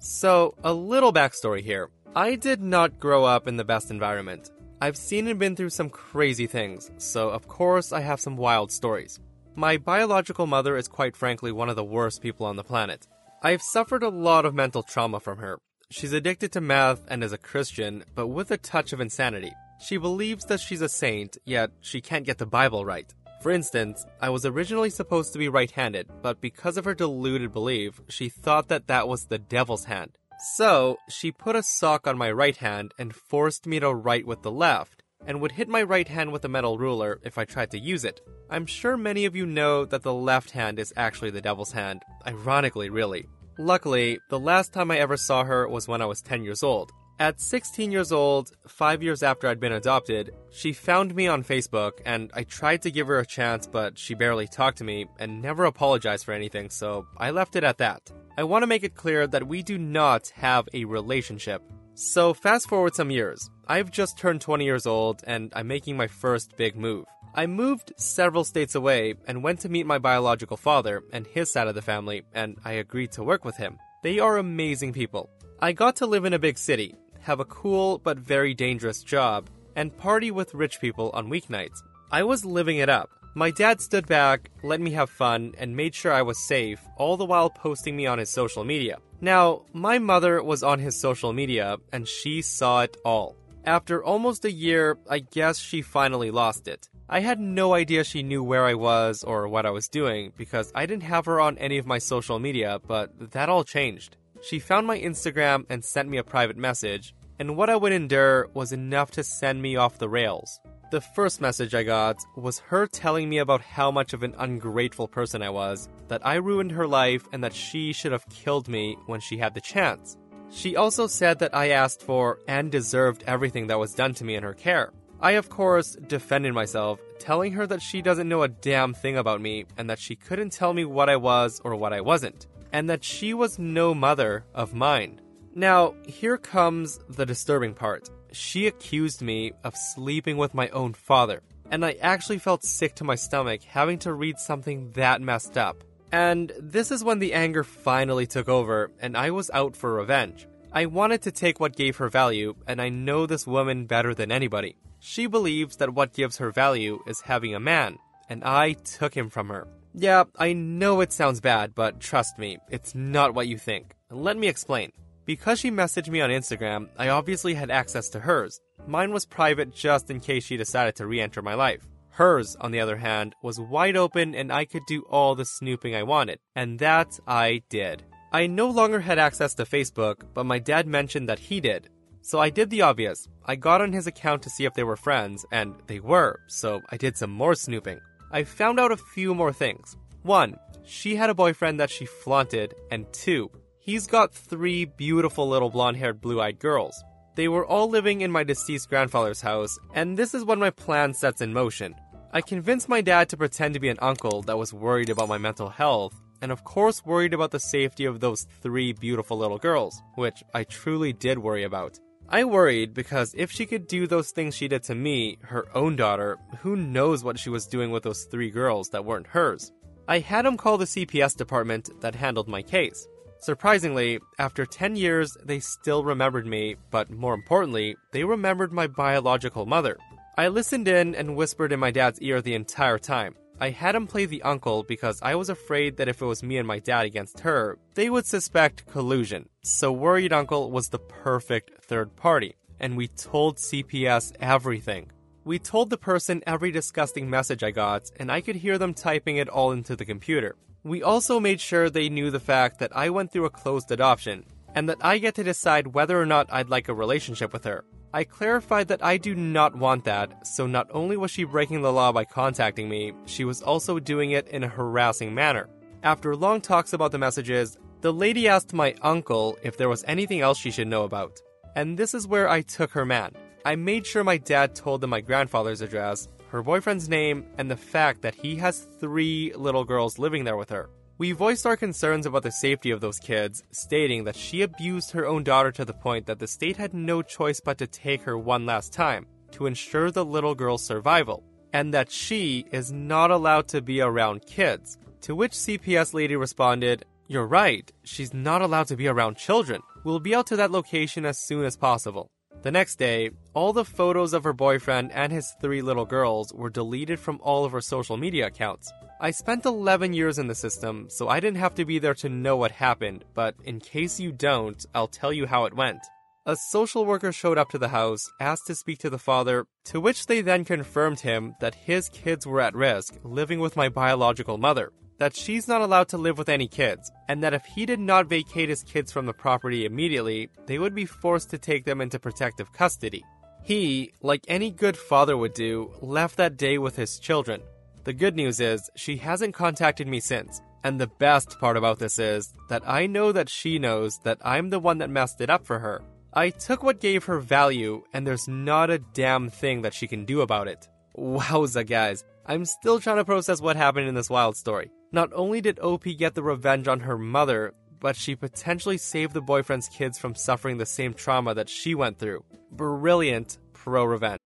So, 0.00 0.56
a 0.64 0.72
little 0.72 1.12
backstory 1.12 1.60
here. 1.60 1.88
I 2.16 2.34
did 2.34 2.60
not 2.60 2.98
grow 2.98 3.24
up 3.24 3.46
in 3.46 3.58
the 3.58 3.64
best 3.64 3.92
environment. 3.92 4.50
I've 4.80 4.96
seen 4.96 5.28
and 5.28 5.38
been 5.38 5.54
through 5.54 5.70
some 5.70 5.88
crazy 5.88 6.48
things, 6.48 6.90
so 6.98 7.30
of 7.30 7.46
course 7.46 7.92
I 7.92 8.00
have 8.00 8.18
some 8.18 8.36
wild 8.36 8.72
stories. 8.72 9.20
My 9.54 9.76
biological 9.76 10.48
mother 10.48 10.76
is 10.76 10.88
quite 10.88 11.16
frankly 11.16 11.52
one 11.52 11.68
of 11.68 11.76
the 11.76 11.84
worst 11.84 12.20
people 12.20 12.46
on 12.46 12.56
the 12.56 12.64
planet. 12.64 13.06
I've 13.42 13.62
suffered 13.62 14.02
a 14.02 14.10
lot 14.10 14.44
of 14.44 14.54
mental 14.54 14.82
trauma 14.82 15.18
from 15.18 15.38
her. 15.38 15.58
She's 15.90 16.12
addicted 16.12 16.52
to 16.52 16.60
meth 16.60 17.00
and 17.08 17.24
is 17.24 17.32
a 17.32 17.38
Christian, 17.38 18.04
but 18.14 18.26
with 18.26 18.50
a 18.50 18.58
touch 18.58 18.92
of 18.92 19.00
insanity. 19.00 19.52
She 19.80 19.96
believes 19.96 20.44
that 20.44 20.60
she's 20.60 20.82
a 20.82 20.90
saint, 20.90 21.38
yet 21.46 21.70
she 21.80 22.02
can't 22.02 22.26
get 22.26 22.36
the 22.36 22.44
Bible 22.44 22.84
right. 22.84 23.10
For 23.40 23.50
instance, 23.50 24.04
I 24.20 24.28
was 24.28 24.44
originally 24.44 24.90
supposed 24.90 25.32
to 25.32 25.38
be 25.38 25.48
right 25.48 25.70
handed, 25.70 26.06
but 26.20 26.42
because 26.42 26.76
of 26.76 26.84
her 26.84 26.92
deluded 26.92 27.50
belief, 27.50 28.02
she 28.10 28.28
thought 28.28 28.68
that 28.68 28.88
that 28.88 29.08
was 29.08 29.24
the 29.24 29.38
devil's 29.38 29.86
hand. 29.86 30.18
So, 30.56 30.98
she 31.08 31.32
put 31.32 31.56
a 31.56 31.62
sock 31.62 32.06
on 32.06 32.18
my 32.18 32.30
right 32.30 32.58
hand 32.58 32.92
and 32.98 33.14
forced 33.14 33.66
me 33.66 33.80
to 33.80 33.94
write 33.94 34.26
with 34.26 34.42
the 34.42 34.50
left, 34.50 34.99
and 35.26 35.40
would 35.40 35.52
hit 35.52 35.68
my 35.68 35.82
right 35.82 36.08
hand 36.08 36.32
with 36.32 36.44
a 36.44 36.48
metal 36.48 36.78
ruler 36.78 37.20
if 37.22 37.38
I 37.38 37.44
tried 37.44 37.70
to 37.72 37.78
use 37.78 38.04
it. 38.04 38.20
I'm 38.48 38.66
sure 38.66 38.96
many 38.96 39.24
of 39.24 39.36
you 39.36 39.46
know 39.46 39.84
that 39.84 40.02
the 40.02 40.14
left 40.14 40.50
hand 40.50 40.78
is 40.78 40.92
actually 40.96 41.30
the 41.30 41.40
devil's 41.40 41.72
hand, 41.72 42.02
ironically, 42.26 42.90
really. 42.90 43.28
Luckily, 43.58 44.18
the 44.30 44.40
last 44.40 44.72
time 44.72 44.90
I 44.90 44.98
ever 44.98 45.16
saw 45.16 45.44
her 45.44 45.68
was 45.68 45.86
when 45.86 46.00
I 46.00 46.06
was 46.06 46.22
10 46.22 46.44
years 46.44 46.62
old. 46.62 46.92
At 47.20 47.38
16 47.38 47.92
years 47.92 48.12
old, 48.12 48.52
five 48.66 49.02
years 49.02 49.22
after 49.22 49.46
I'd 49.46 49.60
been 49.60 49.72
adopted, 49.72 50.30
she 50.50 50.72
found 50.72 51.14
me 51.14 51.26
on 51.26 51.44
Facebook 51.44 52.00
and 52.06 52.30
I 52.32 52.44
tried 52.44 52.80
to 52.82 52.90
give 52.90 53.08
her 53.08 53.18
a 53.18 53.26
chance, 53.26 53.66
but 53.66 53.98
she 53.98 54.14
barely 54.14 54.48
talked 54.48 54.78
to 54.78 54.84
me 54.84 55.04
and 55.18 55.42
never 55.42 55.66
apologized 55.66 56.24
for 56.24 56.32
anything, 56.32 56.70
so 56.70 57.06
I 57.18 57.30
left 57.30 57.56
it 57.56 57.64
at 57.64 57.76
that. 57.76 58.10
I 58.38 58.44
want 58.44 58.62
to 58.62 58.66
make 58.66 58.84
it 58.84 58.94
clear 58.94 59.26
that 59.26 59.46
we 59.46 59.62
do 59.62 59.76
not 59.76 60.28
have 60.28 60.66
a 60.72 60.86
relationship. 60.86 61.62
So, 62.02 62.32
fast 62.32 62.66
forward 62.66 62.94
some 62.94 63.10
years. 63.10 63.50
I've 63.68 63.90
just 63.90 64.16
turned 64.16 64.40
20 64.40 64.64
years 64.64 64.86
old 64.86 65.20
and 65.26 65.52
I'm 65.54 65.66
making 65.66 65.98
my 65.98 66.06
first 66.06 66.56
big 66.56 66.74
move. 66.74 67.04
I 67.34 67.46
moved 67.46 67.92
several 67.98 68.44
states 68.44 68.74
away 68.74 69.16
and 69.26 69.42
went 69.42 69.60
to 69.60 69.68
meet 69.68 69.84
my 69.84 69.98
biological 69.98 70.56
father 70.56 71.02
and 71.12 71.26
his 71.26 71.52
side 71.52 71.68
of 71.68 71.74
the 71.74 71.82
family, 71.82 72.22
and 72.32 72.56
I 72.64 72.72
agreed 72.72 73.12
to 73.12 73.22
work 73.22 73.44
with 73.44 73.58
him. 73.58 73.78
They 74.02 74.18
are 74.18 74.38
amazing 74.38 74.94
people. 74.94 75.28
I 75.60 75.72
got 75.72 75.94
to 75.96 76.06
live 76.06 76.24
in 76.24 76.32
a 76.32 76.38
big 76.38 76.56
city, 76.56 76.94
have 77.20 77.38
a 77.38 77.44
cool 77.44 77.98
but 77.98 78.18
very 78.18 78.54
dangerous 78.54 79.02
job, 79.02 79.50
and 79.76 79.94
party 79.94 80.30
with 80.30 80.54
rich 80.54 80.80
people 80.80 81.10
on 81.12 81.28
weeknights. 81.28 81.82
I 82.10 82.22
was 82.22 82.46
living 82.46 82.78
it 82.78 82.88
up. 82.88 83.10
My 83.34 83.50
dad 83.50 83.78
stood 83.82 84.06
back, 84.06 84.50
let 84.62 84.80
me 84.80 84.92
have 84.92 85.10
fun, 85.10 85.52
and 85.58 85.76
made 85.76 85.94
sure 85.94 86.14
I 86.14 86.22
was 86.22 86.38
safe, 86.38 86.80
all 86.96 87.18
the 87.18 87.26
while 87.26 87.50
posting 87.50 87.94
me 87.94 88.06
on 88.06 88.18
his 88.18 88.30
social 88.30 88.64
media. 88.64 88.96
Now, 89.20 89.62
my 89.72 89.98
mother 89.98 90.42
was 90.42 90.62
on 90.62 90.78
his 90.78 90.98
social 90.98 91.32
media, 91.32 91.76
and 91.92 92.08
she 92.08 92.40
saw 92.40 92.82
it 92.82 92.96
all. 93.04 93.36
After 93.64 94.02
almost 94.02 94.46
a 94.46 94.52
year, 94.52 94.96
I 95.08 95.18
guess 95.18 95.58
she 95.58 95.82
finally 95.82 96.30
lost 96.30 96.66
it. 96.66 96.88
I 97.08 97.20
had 97.20 97.38
no 97.38 97.74
idea 97.74 98.04
she 98.04 98.22
knew 98.22 98.42
where 98.42 98.64
I 98.64 98.74
was 98.74 99.22
or 99.22 99.48
what 99.48 99.66
I 99.66 99.70
was 99.70 99.88
doing 99.88 100.32
because 100.36 100.72
I 100.74 100.86
didn't 100.86 101.02
have 101.02 101.26
her 101.26 101.40
on 101.40 101.58
any 101.58 101.76
of 101.76 101.86
my 101.86 101.98
social 101.98 102.38
media, 102.38 102.80
but 102.86 103.32
that 103.32 103.48
all 103.50 103.64
changed. 103.64 104.16
She 104.42 104.58
found 104.58 104.86
my 104.86 104.98
Instagram 104.98 105.66
and 105.68 105.84
sent 105.84 106.08
me 106.08 106.16
a 106.16 106.24
private 106.24 106.56
message, 106.56 107.14
and 107.38 107.56
what 107.56 107.68
I 107.68 107.76
would 107.76 107.92
endure 107.92 108.48
was 108.54 108.72
enough 108.72 109.10
to 109.12 109.24
send 109.24 109.60
me 109.60 109.76
off 109.76 109.98
the 109.98 110.08
rails. 110.08 110.60
The 110.90 111.00
first 111.00 111.40
message 111.40 111.74
I 111.74 111.84
got 111.84 112.16
was 112.36 112.58
her 112.58 112.86
telling 112.86 113.28
me 113.28 113.38
about 113.38 113.60
how 113.60 113.90
much 113.90 114.12
of 114.12 114.22
an 114.22 114.34
ungrateful 114.38 115.06
person 115.06 115.40
I 115.42 115.50
was, 115.50 115.88
that 116.08 116.26
I 116.26 116.34
ruined 116.34 116.72
her 116.72 116.86
life, 116.86 117.28
and 117.32 117.44
that 117.44 117.54
she 117.54 117.92
should 117.92 118.12
have 118.12 118.28
killed 118.28 118.68
me 118.68 118.96
when 119.06 119.20
she 119.20 119.38
had 119.38 119.54
the 119.54 119.60
chance. 119.60 120.16
She 120.50 120.74
also 120.74 121.06
said 121.06 121.38
that 121.38 121.54
I 121.54 121.70
asked 121.70 122.02
for 122.02 122.40
and 122.48 122.72
deserved 122.72 123.22
everything 123.26 123.68
that 123.68 123.78
was 123.78 123.94
done 123.94 124.14
to 124.14 124.24
me 124.24 124.34
in 124.34 124.42
her 124.42 124.54
care. 124.54 124.92
I, 125.20 125.32
of 125.32 125.48
course, 125.48 125.94
defended 125.94 126.54
myself, 126.54 126.98
telling 127.18 127.52
her 127.52 127.66
that 127.68 127.82
she 127.82 128.02
doesn't 128.02 128.28
know 128.28 128.42
a 128.42 128.48
damn 128.48 128.94
thing 128.94 129.16
about 129.16 129.40
me 129.40 129.66
and 129.78 129.88
that 129.90 130.00
she 130.00 130.16
couldn't 130.16 130.50
tell 130.50 130.74
me 130.74 130.84
what 130.84 131.08
I 131.08 131.16
was 131.16 131.60
or 131.62 131.76
what 131.76 131.92
I 131.92 132.00
wasn't 132.00 132.46
and 132.72 132.88
that 132.90 133.04
she 133.04 133.34
was 133.34 133.58
no 133.58 133.94
mother 133.94 134.44
of 134.54 134.74
mine. 134.74 135.20
Now, 135.54 135.94
here 136.06 136.38
comes 136.38 137.00
the 137.08 137.26
disturbing 137.26 137.74
part. 137.74 138.08
She 138.32 138.66
accused 138.66 139.22
me 139.22 139.52
of 139.64 139.76
sleeping 139.76 140.36
with 140.36 140.54
my 140.54 140.68
own 140.68 140.94
father, 140.94 141.42
and 141.70 141.84
I 141.84 141.92
actually 142.00 142.38
felt 142.38 142.64
sick 142.64 142.94
to 142.96 143.04
my 143.04 143.14
stomach 143.14 143.62
having 143.62 143.98
to 144.00 144.12
read 144.12 144.38
something 144.38 144.92
that 144.92 145.20
messed 145.20 145.56
up. 145.56 145.82
And 146.12 146.52
this 146.58 146.90
is 146.90 147.04
when 147.04 147.20
the 147.20 147.34
anger 147.34 147.62
finally 147.62 148.26
took 148.26 148.48
over, 148.48 148.90
and 149.00 149.16
I 149.16 149.30
was 149.30 149.50
out 149.52 149.76
for 149.76 149.94
revenge. 149.94 150.46
I 150.72 150.86
wanted 150.86 151.22
to 151.22 151.32
take 151.32 151.60
what 151.60 151.76
gave 151.76 151.96
her 151.96 152.08
value, 152.08 152.54
and 152.66 152.80
I 152.80 152.88
know 152.88 153.26
this 153.26 153.46
woman 153.46 153.86
better 153.86 154.14
than 154.14 154.30
anybody. 154.32 154.76
She 155.00 155.26
believes 155.26 155.76
that 155.76 155.94
what 155.94 156.12
gives 156.12 156.38
her 156.38 156.50
value 156.50 157.00
is 157.06 157.22
having 157.22 157.54
a 157.54 157.60
man, 157.60 157.98
and 158.28 158.44
I 158.44 158.72
took 158.72 159.14
him 159.14 159.30
from 159.30 159.48
her. 159.48 159.66
Yeah, 159.94 160.24
I 160.38 160.52
know 160.52 161.00
it 161.00 161.12
sounds 161.12 161.40
bad, 161.40 161.74
but 161.74 161.98
trust 161.98 162.38
me, 162.38 162.58
it's 162.70 162.94
not 162.94 163.34
what 163.34 163.48
you 163.48 163.58
think. 163.58 163.94
Let 164.10 164.36
me 164.36 164.46
explain. 164.46 164.92
Because 165.30 165.60
she 165.60 165.70
messaged 165.70 166.08
me 166.08 166.20
on 166.20 166.30
Instagram, 166.30 166.88
I 166.98 167.10
obviously 167.10 167.54
had 167.54 167.70
access 167.70 168.08
to 168.08 168.18
hers. 168.18 168.60
Mine 168.88 169.12
was 169.12 169.24
private 169.24 169.72
just 169.72 170.10
in 170.10 170.18
case 170.18 170.42
she 170.42 170.56
decided 170.56 170.96
to 170.96 171.06
re 171.06 171.20
enter 171.20 171.40
my 171.40 171.54
life. 171.54 171.86
Hers, 172.08 172.56
on 172.60 172.72
the 172.72 172.80
other 172.80 172.96
hand, 172.96 173.36
was 173.40 173.60
wide 173.60 173.96
open 173.96 174.34
and 174.34 174.52
I 174.52 174.64
could 174.64 174.82
do 174.88 175.02
all 175.02 175.36
the 175.36 175.44
snooping 175.44 175.94
I 175.94 176.02
wanted. 176.02 176.40
And 176.56 176.80
that 176.80 177.20
I 177.28 177.62
did. 177.68 178.02
I 178.32 178.48
no 178.48 178.70
longer 178.70 178.98
had 178.98 179.20
access 179.20 179.54
to 179.54 179.64
Facebook, 179.64 180.22
but 180.34 180.46
my 180.46 180.58
dad 180.58 180.88
mentioned 180.88 181.28
that 181.28 181.38
he 181.38 181.60
did. 181.60 181.88
So 182.22 182.40
I 182.40 182.50
did 182.50 182.68
the 182.68 182.82
obvious. 182.82 183.28
I 183.46 183.54
got 183.54 183.80
on 183.80 183.92
his 183.92 184.08
account 184.08 184.42
to 184.42 184.50
see 184.50 184.64
if 184.64 184.74
they 184.74 184.82
were 184.82 184.96
friends, 184.96 185.46
and 185.52 185.76
they 185.86 186.00
were, 186.00 186.40
so 186.48 186.80
I 186.90 186.96
did 186.96 187.16
some 187.16 187.30
more 187.30 187.54
snooping. 187.54 188.00
I 188.32 188.42
found 188.42 188.80
out 188.80 188.90
a 188.90 188.96
few 189.14 189.32
more 189.32 189.52
things. 189.52 189.96
One, 190.24 190.56
she 190.84 191.14
had 191.14 191.30
a 191.30 191.34
boyfriend 191.34 191.78
that 191.78 191.90
she 191.90 192.04
flaunted, 192.04 192.74
and 192.90 193.06
two, 193.12 193.48
he's 193.80 194.06
got 194.06 194.32
three 194.32 194.84
beautiful 194.84 195.48
little 195.48 195.70
blonde 195.70 195.96
haired, 195.96 196.20
blue 196.20 196.40
eyed 196.40 196.58
girls. 196.58 197.02
They 197.34 197.48
were 197.48 197.66
all 197.66 197.88
living 197.88 198.20
in 198.20 198.30
my 198.30 198.44
deceased 198.44 198.88
grandfather's 198.88 199.40
house, 199.40 199.78
and 199.94 200.16
this 200.16 200.34
is 200.34 200.44
when 200.44 200.58
my 200.58 200.70
plan 200.70 201.14
sets 201.14 201.40
in 201.40 201.52
motion. 201.52 201.94
I 202.32 202.42
convinced 202.42 202.88
my 202.88 203.00
dad 203.00 203.28
to 203.30 203.36
pretend 203.36 203.74
to 203.74 203.80
be 203.80 203.88
an 203.88 203.98
uncle 204.00 204.42
that 204.42 204.58
was 204.58 204.72
worried 204.72 205.10
about 205.10 205.28
my 205.28 205.38
mental 205.38 205.68
health, 205.68 206.14
and 206.42 206.52
of 206.52 206.64
course 206.64 207.04
worried 207.04 207.34
about 207.34 207.50
the 207.50 207.58
safety 207.58 208.04
of 208.04 208.20
those 208.20 208.46
three 208.62 208.92
beautiful 208.92 209.38
little 209.38 209.58
girls, 209.58 210.00
which 210.14 210.42
I 210.54 210.64
truly 210.64 211.12
did 211.12 211.38
worry 211.38 211.64
about. 211.64 211.98
I 212.28 212.44
worried 212.44 212.94
because 212.94 213.34
if 213.36 213.50
she 213.50 213.66
could 213.66 213.88
do 213.88 214.06
those 214.06 214.30
things 214.30 214.54
she 214.54 214.68
did 214.68 214.84
to 214.84 214.94
me, 214.94 215.38
her 215.42 215.66
own 215.76 215.96
daughter, 215.96 216.38
who 216.60 216.76
knows 216.76 217.24
what 217.24 217.38
she 217.38 217.50
was 217.50 217.66
doing 217.66 217.90
with 217.90 218.04
those 218.04 218.24
three 218.24 218.50
girls 218.50 218.90
that 218.90 219.04
weren't 219.04 219.26
hers. 219.26 219.72
I 220.06 220.20
had 220.20 220.46
him 220.46 220.56
call 220.56 220.78
the 220.78 220.84
CPS 220.84 221.36
department 221.36 221.90
that 222.00 222.14
handled 222.14 222.46
my 222.46 222.62
case. 222.62 223.08
Surprisingly, 223.40 224.20
after 224.38 224.66
10 224.66 224.96
years, 224.96 225.34
they 225.42 225.60
still 225.60 226.04
remembered 226.04 226.46
me, 226.46 226.76
but 226.90 227.10
more 227.10 227.32
importantly, 227.32 227.96
they 228.12 228.22
remembered 228.22 228.70
my 228.70 228.86
biological 228.86 229.64
mother. 229.64 229.96
I 230.36 230.48
listened 230.48 230.88
in 230.88 231.14
and 231.14 231.36
whispered 231.36 231.72
in 231.72 231.80
my 231.80 231.90
dad's 231.90 232.20
ear 232.20 232.42
the 232.42 232.54
entire 232.54 232.98
time. 232.98 233.34
I 233.58 233.70
had 233.70 233.94
him 233.94 234.06
play 234.06 234.26
the 234.26 234.42
uncle 234.42 234.82
because 234.82 235.20
I 235.22 235.34
was 235.36 235.48
afraid 235.48 235.96
that 235.96 236.08
if 236.08 236.20
it 236.20 236.26
was 236.26 236.42
me 236.42 236.58
and 236.58 236.68
my 236.68 236.80
dad 236.80 237.06
against 237.06 237.40
her, 237.40 237.78
they 237.94 238.10
would 238.10 238.26
suspect 238.26 238.86
collusion. 238.86 239.48
So 239.62 239.90
Worried 239.90 240.34
Uncle 240.34 240.70
was 240.70 240.88
the 240.88 240.98
perfect 240.98 241.82
third 241.84 242.16
party, 242.16 242.56
and 242.78 242.94
we 242.94 243.08
told 243.08 243.56
CPS 243.56 244.32
everything. 244.40 245.10
We 245.44 245.58
told 245.58 245.88
the 245.88 245.98
person 245.98 246.42
every 246.46 246.70
disgusting 246.70 247.30
message 247.30 247.62
I 247.62 247.70
got, 247.70 248.10
and 248.18 248.30
I 248.30 248.42
could 248.42 248.56
hear 248.56 248.76
them 248.76 248.92
typing 248.92 249.38
it 249.38 249.48
all 249.48 249.72
into 249.72 249.96
the 249.96 250.04
computer. 250.04 250.56
We 250.82 251.02
also 251.02 251.38
made 251.38 251.60
sure 251.60 251.90
they 251.90 252.08
knew 252.08 252.30
the 252.30 252.40
fact 252.40 252.78
that 252.78 252.96
I 252.96 253.10
went 253.10 253.30
through 253.30 253.44
a 253.44 253.50
closed 253.50 253.92
adoption, 253.92 254.46
and 254.74 254.88
that 254.88 254.96
I 255.02 255.18
get 255.18 255.34
to 255.34 255.44
decide 255.44 255.88
whether 255.88 256.18
or 256.18 256.24
not 256.24 256.50
I'd 256.50 256.70
like 256.70 256.88
a 256.88 256.94
relationship 256.94 257.52
with 257.52 257.64
her. 257.64 257.84
I 258.14 258.24
clarified 258.24 258.88
that 258.88 259.04
I 259.04 259.18
do 259.18 259.34
not 259.34 259.76
want 259.76 260.04
that, 260.04 260.46
so 260.46 260.66
not 260.66 260.88
only 260.90 261.18
was 261.18 261.30
she 261.30 261.44
breaking 261.44 261.82
the 261.82 261.92
law 261.92 262.12
by 262.12 262.24
contacting 262.24 262.88
me, 262.88 263.12
she 263.26 263.44
was 263.44 263.60
also 263.60 263.98
doing 263.98 264.30
it 264.30 264.48
in 264.48 264.64
a 264.64 264.68
harassing 264.68 265.34
manner. 265.34 265.68
After 266.02 266.34
long 266.34 266.62
talks 266.62 266.94
about 266.94 267.12
the 267.12 267.18
messages, 267.18 267.76
the 268.00 268.12
lady 268.12 268.48
asked 268.48 268.72
my 268.72 268.94
uncle 269.02 269.58
if 269.62 269.76
there 269.76 269.90
was 269.90 270.02
anything 270.08 270.40
else 270.40 270.56
she 270.56 270.70
should 270.70 270.88
know 270.88 271.04
about. 271.04 271.38
And 271.76 271.98
this 271.98 272.14
is 272.14 272.26
where 272.26 272.48
I 272.48 272.62
took 272.62 272.90
her 272.92 273.04
man. 273.04 273.32
I 273.66 273.76
made 273.76 274.06
sure 274.06 274.24
my 274.24 274.38
dad 274.38 274.74
told 274.74 275.02
them 275.02 275.10
my 275.10 275.20
grandfather's 275.20 275.82
address, 275.82 276.26
her 276.50 276.62
boyfriend's 276.62 277.08
name, 277.08 277.46
and 277.58 277.70
the 277.70 277.76
fact 277.76 278.22
that 278.22 278.34
he 278.34 278.56
has 278.56 278.86
three 279.00 279.52
little 279.56 279.84
girls 279.84 280.18
living 280.18 280.44
there 280.44 280.56
with 280.56 280.70
her. 280.70 280.90
We 281.18 281.32
voiced 281.32 281.66
our 281.66 281.76
concerns 281.76 282.26
about 282.26 282.42
the 282.42 282.50
safety 282.50 282.90
of 282.90 283.00
those 283.00 283.18
kids, 283.18 283.62
stating 283.72 284.24
that 284.24 284.36
she 284.36 284.62
abused 284.62 285.10
her 285.12 285.26
own 285.26 285.44
daughter 285.44 285.70
to 285.72 285.84
the 285.84 285.92
point 285.92 286.26
that 286.26 286.38
the 286.38 286.46
state 286.46 286.76
had 286.76 286.94
no 286.94 287.22
choice 287.22 287.60
but 287.60 287.78
to 287.78 287.86
take 287.86 288.22
her 288.22 288.38
one 288.38 288.66
last 288.66 288.92
time 288.92 289.26
to 289.52 289.66
ensure 289.66 290.10
the 290.10 290.24
little 290.24 290.54
girl's 290.54 290.84
survival, 290.84 291.44
and 291.72 291.92
that 291.94 292.10
she 292.10 292.64
is 292.72 292.92
not 292.92 293.30
allowed 293.30 293.68
to 293.68 293.82
be 293.82 294.00
around 294.00 294.46
kids. 294.46 294.98
To 295.22 295.34
which 295.34 295.52
CPS 295.52 296.14
lady 296.14 296.36
responded, 296.36 297.04
You're 297.28 297.46
right, 297.46 297.90
she's 298.04 298.32
not 298.32 298.62
allowed 298.62 298.88
to 298.88 298.96
be 298.96 299.08
around 299.08 299.36
children. 299.36 299.82
We'll 300.04 300.20
be 300.20 300.34
out 300.34 300.46
to 300.48 300.56
that 300.56 300.70
location 300.70 301.26
as 301.26 301.38
soon 301.38 301.64
as 301.64 301.76
possible. 301.76 302.30
The 302.62 302.70
next 302.70 302.96
day, 302.96 303.30
all 303.54 303.72
the 303.72 303.86
photos 303.86 304.34
of 304.34 304.44
her 304.44 304.52
boyfriend 304.52 305.12
and 305.12 305.32
his 305.32 305.54
three 305.62 305.80
little 305.80 306.04
girls 306.04 306.52
were 306.52 306.68
deleted 306.68 307.18
from 307.18 307.40
all 307.42 307.64
of 307.64 307.72
her 307.72 307.80
social 307.80 308.18
media 308.18 308.48
accounts. 308.48 308.92
I 309.18 309.30
spent 309.30 309.64
11 309.64 310.12
years 310.12 310.38
in 310.38 310.46
the 310.46 310.54
system, 310.54 311.06
so 311.08 311.28
I 311.28 311.40
didn't 311.40 311.56
have 311.56 311.74
to 311.76 311.86
be 311.86 311.98
there 311.98 312.14
to 312.16 312.28
know 312.28 312.58
what 312.58 312.72
happened, 312.72 313.24
but 313.32 313.54
in 313.64 313.80
case 313.80 314.20
you 314.20 314.30
don't, 314.30 314.84
I'll 314.94 315.08
tell 315.08 315.32
you 315.32 315.46
how 315.46 315.64
it 315.64 315.74
went. 315.74 316.00
A 316.44 316.56
social 316.56 317.06
worker 317.06 317.32
showed 317.32 317.56
up 317.56 317.70
to 317.70 317.78
the 317.78 317.88
house, 317.88 318.30
asked 318.40 318.66
to 318.66 318.74
speak 318.74 318.98
to 318.98 319.10
the 319.10 319.18
father, 319.18 319.66
to 319.84 320.00
which 320.00 320.26
they 320.26 320.42
then 320.42 320.66
confirmed 320.66 321.20
him 321.20 321.54
that 321.60 321.74
his 321.74 322.10
kids 322.10 322.46
were 322.46 322.60
at 322.60 322.74
risk, 322.74 323.14
living 323.24 323.60
with 323.60 323.76
my 323.76 323.88
biological 323.88 324.58
mother, 324.58 324.92
that 325.20 325.36
she's 325.36 325.68
not 325.68 325.82
allowed 325.82 326.08
to 326.08 326.16
live 326.16 326.38
with 326.38 326.48
any 326.48 326.66
kids, 326.66 327.12
and 327.28 327.44
that 327.44 327.52
if 327.52 327.64
he 327.66 327.84
did 327.84 328.00
not 328.00 328.26
vacate 328.26 328.70
his 328.70 328.82
kids 328.82 329.12
from 329.12 329.26
the 329.26 329.34
property 329.34 329.84
immediately, 329.84 330.48
they 330.66 330.78
would 330.78 330.94
be 330.94 331.04
forced 331.04 331.50
to 331.50 331.58
take 331.58 331.84
them 331.84 332.00
into 332.00 332.18
protective 332.18 332.72
custody. 332.72 333.22
He, 333.62 334.14
like 334.22 334.42
any 334.48 334.70
good 334.70 334.96
father 334.96 335.36
would 335.36 335.52
do, 335.52 335.92
left 336.00 336.38
that 336.38 336.56
day 336.56 336.78
with 336.78 336.96
his 336.96 337.18
children. 337.18 337.60
The 338.04 338.14
good 338.14 338.34
news 338.34 338.60
is, 338.60 338.88
she 338.96 339.18
hasn't 339.18 339.54
contacted 339.54 340.08
me 340.08 340.20
since. 340.20 340.62
And 340.82 340.98
the 340.98 341.06
best 341.18 341.60
part 341.60 341.76
about 341.76 341.98
this 341.98 342.18
is 342.18 342.54
that 342.70 342.82
I 342.88 343.06
know 343.06 343.30
that 343.32 343.50
she 343.50 343.78
knows 343.78 344.18
that 344.24 344.38
I'm 344.42 344.70
the 344.70 344.80
one 344.80 344.96
that 344.98 345.10
messed 345.10 345.42
it 345.42 345.50
up 345.50 345.66
for 345.66 345.80
her. 345.80 346.00
I 346.32 346.48
took 346.48 346.82
what 346.82 346.98
gave 346.98 347.24
her 347.24 347.40
value, 347.40 348.04
and 348.14 348.26
there's 348.26 348.48
not 348.48 348.88
a 348.88 348.98
damn 348.98 349.50
thing 349.50 349.82
that 349.82 349.92
she 349.92 350.06
can 350.06 350.24
do 350.24 350.40
about 350.40 350.66
it. 350.66 350.88
Wowza, 351.18 351.86
guys. 351.86 352.24
I'm 352.50 352.64
still 352.64 352.98
trying 352.98 353.18
to 353.18 353.24
process 353.24 353.60
what 353.60 353.76
happened 353.76 354.08
in 354.08 354.16
this 354.16 354.28
wild 354.28 354.56
story. 354.56 354.90
Not 355.12 355.30
only 355.32 355.60
did 355.60 355.78
OP 355.78 356.02
get 356.18 356.34
the 356.34 356.42
revenge 356.42 356.88
on 356.88 356.98
her 356.98 357.16
mother, 357.16 357.72
but 358.00 358.16
she 358.16 358.34
potentially 358.34 358.98
saved 358.98 359.34
the 359.34 359.40
boyfriend's 359.40 359.88
kids 359.88 360.18
from 360.18 360.34
suffering 360.34 360.76
the 360.76 360.84
same 360.84 361.14
trauma 361.14 361.54
that 361.54 361.68
she 361.68 361.94
went 361.94 362.18
through. 362.18 362.42
Brilliant 362.72 363.58
pro 363.72 364.04
revenge. 364.04 364.40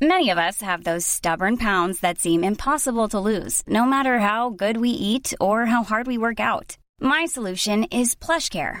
Many 0.00 0.30
of 0.30 0.38
us 0.38 0.62
have 0.62 0.84
those 0.84 1.04
stubborn 1.04 1.58
pounds 1.58 2.00
that 2.00 2.18
seem 2.18 2.42
impossible 2.42 3.08
to 3.10 3.20
lose, 3.20 3.62
no 3.66 3.84
matter 3.84 4.18
how 4.18 4.48
good 4.48 4.78
we 4.78 4.88
eat 4.88 5.34
or 5.42 5.66
how 5.66 5.82
hard 5.84 6.06
we 6.06 6.16
work 6.16 6.40
out. 6.40 6.78
My 7.00 7.26
solution 7.26 7.84
is 7.84 8.14
PlushCare. 8.14 8.80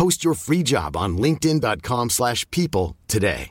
Post 0.00 0.24
your 0.24 0.34
free 0.34 0.62
job 0.62 0.96
on 0.96 1.18
linkedin.com/people 1.18 2.08
slash 2.08 2.50
people 2.50 2.96
today. 3.06 3.50